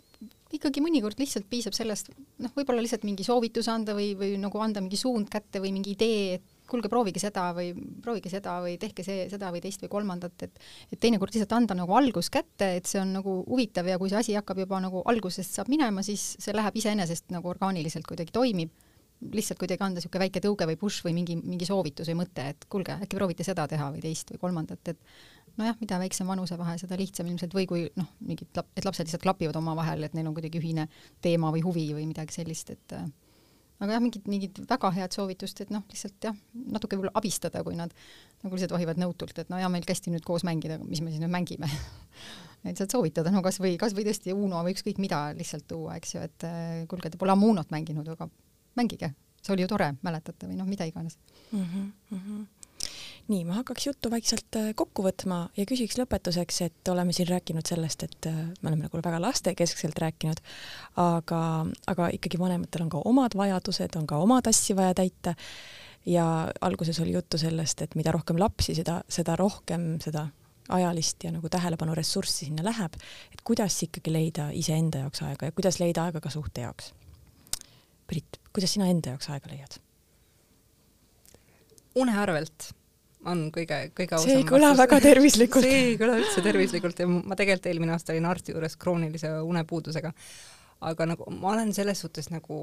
[0.50, 2.10] ikkagi mõnikord lihtsalt piisab sellest,
[2.42, 5.94] noh, võib-olla lihtsalt mingi soovitus anda või, või nagu anda mingi suund kätte või mingi
[5.94, 7.70] idee, et kuulge, proovige seda või
[8.02, 10.60] proovige seda või tehke see, seda või teist või kolmandat, et
[10.90, 14.20] et teinekord lihtsalt anda nagu algus kätte, et see on nagu huvitav ja kui see
[14.20, 18.74] asi hakkab juba nagu algusest saab minema, siis see läheb iseenesest nagu orgaaniliselt kuidagi toimib
[19.20, 22.64] lihtsalt kuidagi anda niisugune väike tõuge või push või mingi, mingi soovitus või mõte, et
[22.72, 25.00] kuulge, äkki proovite seda teha või teist või kolmandat, et
[25.60, 29.58] nojah, mida väiksem vanusevahe, seda lihtsam ilmselt või kui noh, mingid, et lapsed lihtsalt klapivad
[29.60, 30.88] omavahel, et neil on kuidagi ühine
[31.24, 33.08] teema või huvi või midagi sellist, et äh,
[33.80, 36.36] aga jah, mingid, mingid väga head soovitust, et noh, lihtsalt jah,
[36.76, 37.92] natuke võib-olla abistada, kui nad
[38.44, 41.22] nagu lihtsalt vahivad nõutult, et no ja meil kästi nüüd koos mängida, mis me siis
[41.22, 41.70] nüüd mängime?
[42.60, 45.94] Et sealt soovitada, no kas või, kas või tõesti Uno või ükskõik mida lihtsalt tuua,
[45.96, 48.26] eks ju, et äh, kuulge, te pole ammu Unot mänginud, aga
[48.78, 49.12] mängige,
[49.42, 51.18] see oli ju tore, mäletate või noh, mida iganes
[51.52, 51.64] mm.
[51.64, 52.48] -hmm, mm -hmm
[53.30, 57.66] nii, ma hakkaks juttu vaikselt äh, kokku võtma ja küsiks lõpetuseks, et oleme siin rääkinud
[57.68, 60.40] sellest, et äh, me oleme nagu väga lastekeskselt rääkinud,
[61.00, 61.42] aga,
[61.90, 65.34] aga ikkagi vanematel on ka omad vajadused, on ka omad asju vaja täita.
[66.06, 70.26] ja alguses oli juttu sellest, et mida rohkem lapsi, seda, seda rohkem seda
[70.68, 72.94] ajalist ja nagu tähelepanu ressurssi sinna läheb,
[73.32, 76.94] et kuidas ikkagi leida iseenda jaoks aega ja kuidas leida aega ka suhte jaoks
[78.10, 79.78] Brit, kuidas sina enda jaoks aega leiad?
[82.00, 82.70] une arvelt
[83.28, 87.08] on kõige, kõige ausam see ei kõla väga tervislikult see ei kõla üldse tervislikult ja
[87.10, 90.12] ma tegelikult eelmine aasta olin arsti juures kroonilise unepuudusega.
[90.90, 92.62] aga nagu ma olen selles suhtes nagu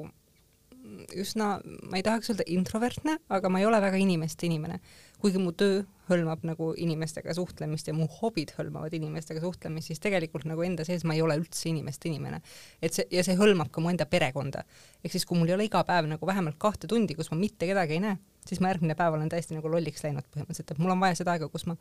[1.19, 1.57] üsna,
[1.89, 4.79] ma ei tahaks öelda introvertne, aga ma ei ole väga inimeste inimene.
[5.21, 10.47] Kuigi mu töö hõlmab nagu inimestega suhtlemist ja mu hobid hõlmavad inimestega suhtlemist, siis tegelikult
[10.47, 12.41] nagu enda sees ma ei ole üldse inimeste inimene.
[12.81, 14.63] et see, ja see hõlmab ka mu enda perekonda.
[15.03, 17.67] ehk siis, kui mul ei ole iga päev nagu vähemalt kahte tundi, kus ma mitte
[17.67, 20.95] kedagi ei näe, siis ma järgmine päev olen täiesti nagu lolliks läinud põhimõtteliselt, et mul
[20.95, 21.75] on vaja seda aega, kus ma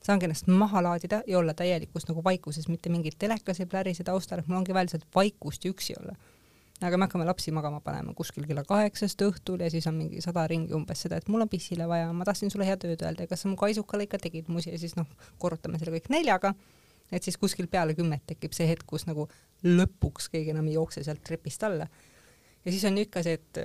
[0.00, 4.40] saangi ennast maha laadida ja olla täielikus nagu vaikuses, mitte mingit telekas ei plärise taustal,
[4.40, 6.16] et mul ongi vaja lihtsalt vaikust ja üksi olla
[6.80, 10.46] aga me hakkame lapsi magama panema kuskil kella kaheksast õhtul ja siis on mingi sada
[10.50, 13.30] ringi umbes seda, et mul on pissile vaja, ma tahtsin sulle head ööd öelda ja
[13.30, 15.08] kas sa mu kaisukale ikka tegid musi ja siis noh,
[15.42, 16.54] korrutame selle kõik neljaga,
[17.12, 19.28] et siis kuskil peale kümmet tekib see hetk, kus nagu
[19.66, 21.88] lõpuks keegi enam ei jookse sealt trepist alla.
[22.64, 23.62] ja siis on ju ikka see, et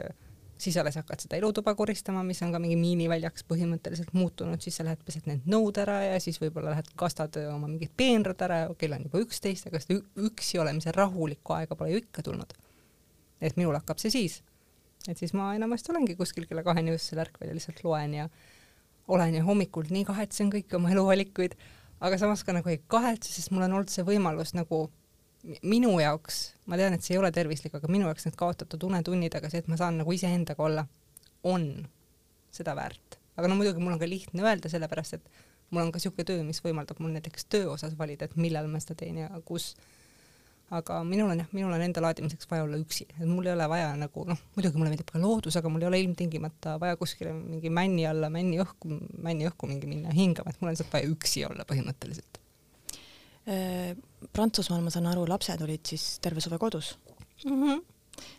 [0.58, 4.86] siis alles hakkad seda elutuba koristama, mis on ka mingi miiniväljaks põhimõtteliselt muutunud, siis sa
[4.88, 8.96] lähed pesed need nõud ära ja siis võib-olla lähed kastad oma mingid peenrad ära, kell
[8.96, 12.56] on juba üksteist, aga seda üksi olemise rahulikku aega pole ju ikka tulnud.
[13.42, 14.42] Et minul hakkab see siis.
[15.08, 18.30] et siis ma enamasti olengi kuskil kella kaheni öösel ärkvel ja lihtsalt loen ja
[19.08, 21.54] olen ja hommikul nii kahetsen kõiki oma eluvalikuid,
[22.02, 24.88] aga samas ka nagu ei kahetse, sest mul on olnud see võimalus nagu
[25.62, 29.36] minu jaoks, ma tean, et see ei ole tervislik, aga minu jaoks need kaotatud unetunnid,
[29.38, 30.88] aga see, et ma saan nagu iseendaga olla,
[31.46, 31.68] on
[32.56, 33.20] seda väärt.
[33.36, 35.30] aga no muidugi mul on ka lihtne öelda, sellepärast et
[35.70, 38.82] mul on ka niisugune töö, mis võimaldab mul näiteks töö osas valida, et millal ma
[38.82, 39.74] seda teen ja kus
[40.74, 43.68] aga minul on jah, minul on enda laadimiseks vaja olla üksi, et mul ei ole
[43.70, 47.34] vaja nagu noh, muidugi mulle meeldib ka loodus, aga mul ei ole ilmtingimata vaja kuskile
[47.38, 51.10] mingi männi alla, männi õhku, männi õhku mingi minna hingama, et mul on lihtsalt vaja
[51.12, 52.42] üksi olla põhimõtteliselt.
[53.46, 53.92] Äh,
[54.34, 56.96] Prantsusmaal, ma saan aru, lapsed olid siis terve suve kodus
[57.46, 57.60] mm?
[57.60, 57.84] -hmm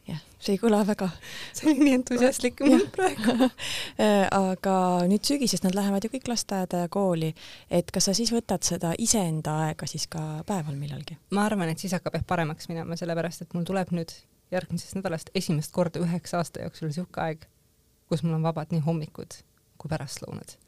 [0.09, 1.09] jah, see ei kõla väga.
[1.57, 2.63] see oli nii entusiastlik
[2.95, 3.37] praegu.
[3.97, 7.31] Äh, aga nüüd sügisest nad lähevad ju kõik lasteaeda ja kooli,
[7.73, 11.17] et kas sa siis võtad seda iseenda aega siis ka päeval millalgi?
[11.33, 14.13] ma arvan, et siis hakkab jah paremaks minema, sellepärast et mul tuleb nüüd
[14.53, 17.49] järgmisest nädalast esimest korda üheksa aasta jooksul niisugune aeg,
[18.11, 19.41] kus mul on vabad nii hommikud
[19.81, 20.59] kui pärastlõunad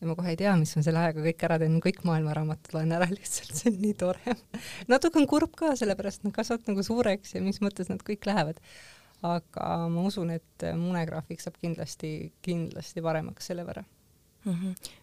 [0.00, 2.94] ja ma kohe ei tea, mis ma selle ajaga kõik ära teen, kõik maailmaraamatud loen
[2.96, 4.36] ära lihtsalt, see on nii tore.
[4.90, 8.62] natuke on kurb ka, sellepärast nad kasvavad nagu suureks ja mis mõttes nad kõik lähevad.
[9.26, 14.56] aga ma usun, et munegraafik saab kindlasti, kindlasti paremaks selle võrra mm.
[14.56, 14.98] -hmm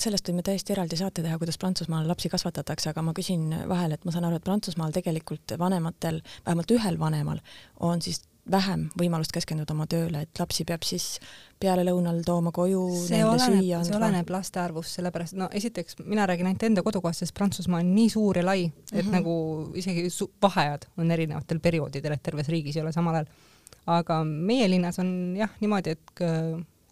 [0.00, 4.04] sellest võime täiesti eraldi saate teha, kuidas Prantsusmaal lapsi kasvatatakse, aga ma küsin vahele, et
[4.04, 7.38] ma saan aru, et Prantsusmaal tegelikult vanematel, vähemalt ühel vanemal
[7.78, 11.18] on siis vähem võimalust keskenduda oma tööle, et lapsi peab siis
[11.60, 13.84] pealelõunal tooma koju, neile süüa andma?
[13.88, 17.94] see oleneb laste arvust, sellepärast no esiteks mina räägin ainult enda kodukohast, sest Prantsusmaa on
[17.96, 19.16] nii suur ja lai, et mm -hmm.
[19.16, 20.08] nagu isegi
[20.42, 23.26] vaheajad on erinevatel perioodidel, et terves riigis ei ole samal ajal.
[23.86, 26.24] aga meie linnas on jah niimoodi, et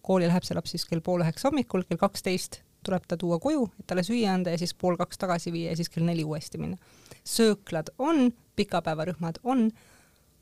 [0.03, 3.69] kooli läheb see laps siis kell pool üheksa hommikul, kell kaksteist tuleb ta tuua koju,
[3.79, 6.59] et talle süüa anda ja siis pool kaks tagasi viia ja siis kell neli uuesti
[6.59, 6.77] minna.
[7.25, 9.71] sööklad on, pikapäevarühmad on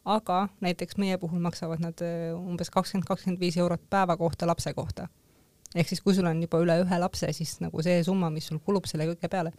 [0.04, 4.72] aga näiteks meie puhul maksavad nad äh, umbes kakskümmend, kakskümmend viis eurot päeva kohta lapse
[4.74, 5.08] kohta.
[5.74, 8.58] ehk siis, kui sul on juba üle ühe lapse, siis nagu see summa, mis sul
[8.58, 9.52] kulub selle kõige peale,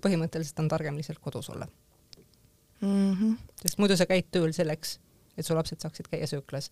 [0.00, 1.68] põhimõtteliselt on targem lihtsalt kodus olla
[2.80, 3.12] mm.
[3.12, 3.36] -hmm.
[3.62, 4.98] sest muidu sa käid tööl selleks,
[5.36, 6.70] et su lapsed saaksid käia sööklas,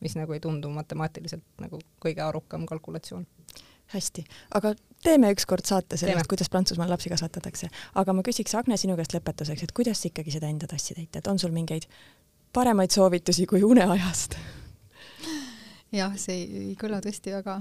[0.00, 3.26] mis nagu ei tundu matemaatiliselt nagu kõige arukam kalkulatsioon
[3.94, 4.24] hästi,
[4.58, 4.74] aga
[5.04, 7.70] teeme ükskord saate sellest, kuidas Prantsusmaal lapsi kasvatatakse.
[7.94, 11.22] aga ma küsiks, Agne, sinu käest lõpetuseks, et kuidas sa ikkagi seda enda tassi täita,
[11.22, 11.88] et on sul mingeid
[12.52, 14.38] paremaid soovitusi kui uneajast?
[15.92, 17.58] jah, see ei, kõla tõesti väga,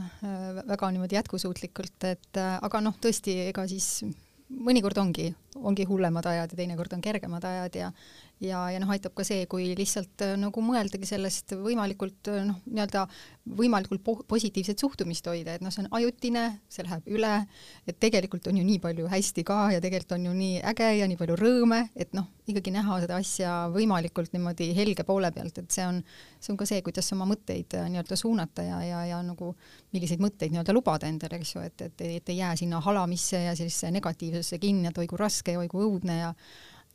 [0.67, 4.03] väga niimoodi jätkusuutlikult, et aga noh, tõesti, ega siis
[4.47, 5.30] mõnikord ongi,
[5.64, 7.91] ongi hullemad ajad ja teinekord on kergemad ajad ja
[8.43, 12.60] ja, ja noh, aitab ka see, kui lihtsalt äh, nagu mõeldagi sellest võimalikult äh, noh,
[12.70, 13.05] nii-öelda
[13.58, 17.34] võimalikult po positiivset suhtumist hoida, et noh, see on ajutine, see läheb üle,
[17.88, 21.08] et tegelikult on ju nii palju hästi ka ja tegelikult on ju nii äge ja
[21.10, 25.74] nii palju rõõme, et noh, ikkagi näha seda asja võimalikult niimoodi helge poole pealt, et
[25.74, 26.01] see on,
[26.39, 29.53] see on ka see, kuidas oma mõtteid äh, nii-öelda suunata ja, ja, ja nagu
[29.95, 33.55] milliseid mõtteid nii-öelda lubada endale, eks ju, et, et, et ei jää sinna halamisse ja
[33.58, 36.33] sellisesse negatiivsusesse kinni, et oi kui raske ja oi kui õudne ja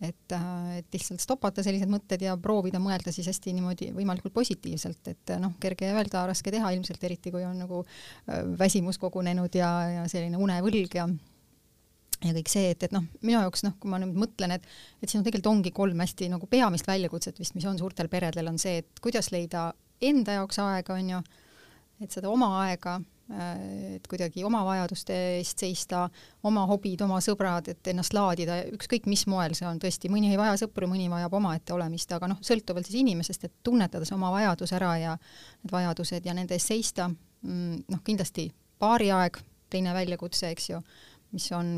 [0.02, 5.02] et, äh, et lihtsalt stopata sellised mõtted ja proovida mõelda siis hästi niimoodi võimalikult positiivselt,
[5.12, 9.54] et äh, noh, kerge öelda, raske teha ilmselt, eriti kui on nagu äh, väsimus kogunenud
[9.58, 11.06] ja, ja selline unevõlg ja
[12.22, 14.66] ja kõik see, et, et noh, minu jaoks noh, kui ma nüüd mõtlen, et
[15.02, 18.50] et siin on tegelikult ongi kolm hästi nagu peamist väljakutset vist, mis on suurtel peredel,
[18.50, 19.72] on see, et kuidas leida
[20.02, 21.22] enda jaoks aega, on ju,
[22.02, 23.00] et seda oma aega
[23.32, 26.02] et kuidagi oma vajaduste eest seista,
[26.48, 30.40] oma hobid, oma sõbrad, et ennast laadida, ükskõik mis moel see on, tõesti, mõni ei
[30.40, 34.32] vaja sõpru, mõni vajab omaette olemist, aga noh, sõltuvalt siis inimesest, et tunnetada see oma
[34.34, 38.50] vajadus ära ja need vajadused ja nende eest seista, mm, noh, kindlasti
[38.82, 39.38] paariaeg,
[39.72, 40.82] teine väljakutse, eks ju,
[41.32, 41.68] mis on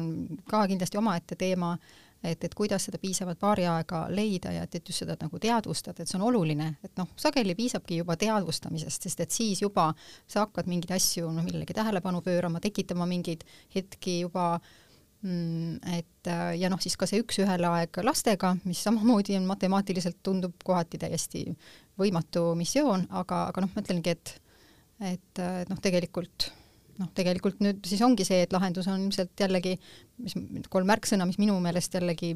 [0.50, 1.76] ka kindlasti omaette teema
[2.24, 6.10] et, et kuidas seda piisavat paariaega leida ja et, et just seda nagu teadvustada, et
[6.10, 9.90] see on oluline, et noh, sageli piisabki juba teadvustamisest, sest et siis juba
[10.26, 13.44] sa hakkad mingeid asju noh, millegi tähelepanu pöörama, tekitama mingeid
[13.74, 14.46] hetki juba
[15.22, 20.56] mm, et ja noh, siis ka see üks-ühele aeg lastega, mis samamoodi on matemaatiliselt tundub
[20.64, 21.46] kohati täiesti
[22.00, 24.36] võimatu missioon, aga, aga noh, ma ütlengi, et,
[25.12, 26.50] et noh, tegelikult
[27.00, 29.74] noh, tegelikult nüüd siis ongi see, et lahendus on ilmselt jällegi,
[30.22, 30.36] mis
[30.72, 32.34] kolm märksõna, mis minu meelest jällegi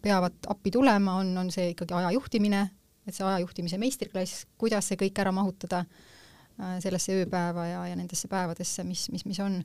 [0.00, 2.62] peavad appi tulema, on, on see ikkagi aja juhtimine,
[3.06, 7.98] et see aja juhtimise meistriklass, kuidas see kõik ära mahutada äh, sellesse ööpäeva ja, ja
[7.98, 9.60] nendesse päevadesse, mis, mis, mis on,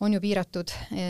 [0.00, 1.06] on ju piiratud e,.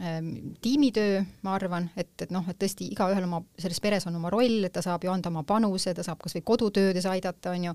[0.00, 4.30] Ehm, tiimitöö, ma arvan, et, et noh, et tõesti igaühel oma, selles peres on oma
[4.32, 7.66] roll, et ta saab ju anda oma panuse, ta saab kas või kodutöödes aidata, on
[7.66, 7.74] ju,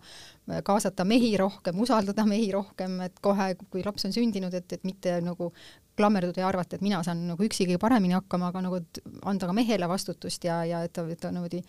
[0.65, 5.13] kaasata mehi rohkem, usaldada mehi rohkem, et kohe, kui laps on sündinud, et, et mitte
[5.21, 5.51] nagu
[5.97, 8.81] klammerduda ja arvata, et mina saan nagu üksi kõige paremini hakkama, aga nagu
[9.29, 11.61] anda ka mehele vastutust ja, ja et ta, et ta niimoodi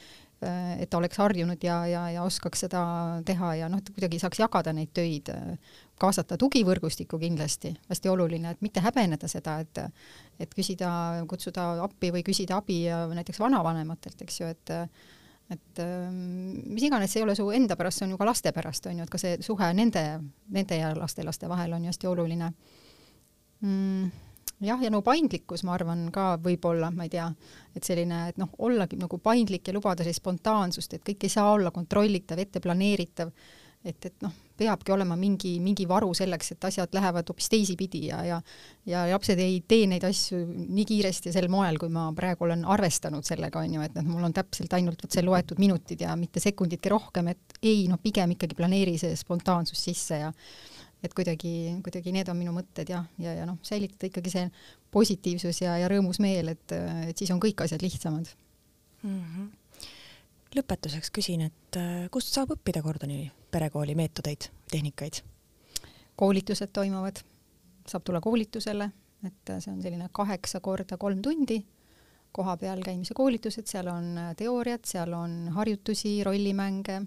[0.42, 2.82] et ta oleks harjunud ja, ja, ja oskaks seda
[3.26, 5.30] teha ja noh, et kuidagi saaks jagada neid töid,
[5.98, 9.82] kaasata tugivõrgustikku kindlasti, hästi oluline, et mitte häbeneda seda, et
[10.38, 10.90] et küsida,
[11.26, 14.74] kutsuda appi või küsida abi näiteks vanavanematelt, eks ju, et
[15.48, 15.80] et
[16.68, 19.00] mis iganes, see ei ole su enda pärast, see on ju ka laste pärast, on
[19.00, 20.04] ju, et ka see suhe nende,
[20.54, 22.52] nende ja lastelaste vahel on ju hästi oluline.
[23.64, 24.27] Mm
[24.60, 27.28] jah, ja no paindlikkus, ma arvan ka võib-olla, ma ei tea,
[27.76, 31.52] et selline, et noh, ollagi nagu paindlik ja lubada sellist spontaansust, et kõik ei saa
[31.54, 33.30] olla kontrollitav, ette planeeritav,
[33.86, 38.18] et, et noh, peabki olema mingi, mingi varu selleks, et asjad lähevad hoopis teisipidi ja,
[38.26, 38.40] ja
[38.88, 42.64] ja lapsed ei tee neid asju nii kiiresti ja sel moel, kui ma praegu olen
[42.66, 46.16] arvestanud sellega, on ju, et noh, mul on täpselt ainult vot see loetud minutid ja
[46.18, 50.32] mitte sekunditki rohkem, et ei, noh, pigem ikkagi planeeri see spontaansus sisse ja
[51.02, 54.44] et kuidagi, kuidagi need on minu mõtted ja, ja, ja noh, säilitada ikkagi see
[54.94, 56.74] positiivsus ja, ja rõõmus meel, et,
[57.08, 58.30] et siis on kõik asjad lihtsamad
[59.02, 59.22] mm.
[59.22, 59.86] -hmm.
[60.58, 65.22] lõpetuseks küsin, et äh, kust saab õppida Gordoni perekooli meetodeid, tehnikaid?
[66.18, 67.20] koolitused toimuvad,
[67.86, 68.90] saab tulla koolitusele,
[69.22, 71.62] et see on selline kaheksa korda kolm tundi
[72.32, 77.00] koha peal käimise koolitused, seal on teooriad, seal on harjutusi, rollimänge,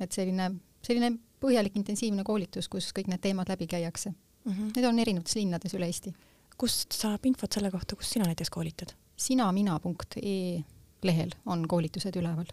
[0.00, 0.50] et selline,
[0.84, 1.12] selline
[1.44, 4.52] põhjalik intensiivne koolitus, kus kõik need teemad läbi käiakse mm.
[4.52, 4.72] -hmm.
[4.76, 6.14] Need on erinevates linnades üle Eesti.
[6.56, 8.94] kust saab infot selle kohta, kus sina näiteks koolitad?
[9.16, 10.64] sinamina.ee
[11.02, 12.46] lehel on koolitused üleval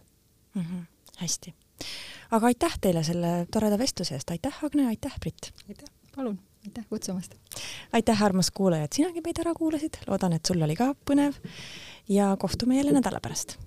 [0.54, 0.62] mm.
[0.62, 0.84] -hmm.
[1.16, 1.54] hästi.
[2.30, 5.52] aga aitäh teile selle toreda vestluse eest, aitäh Agne, aitäh Brit!
[5.68, 7.34] aitäh, palun, aitäh kutsumast!
[7.92, 11.38] aitäh, armas kuulaja, et sinagi meid ära kuulasid, loodan, et sul oli ka põnev
[12.08, 13.58] ja kohtume jälle nädala pärast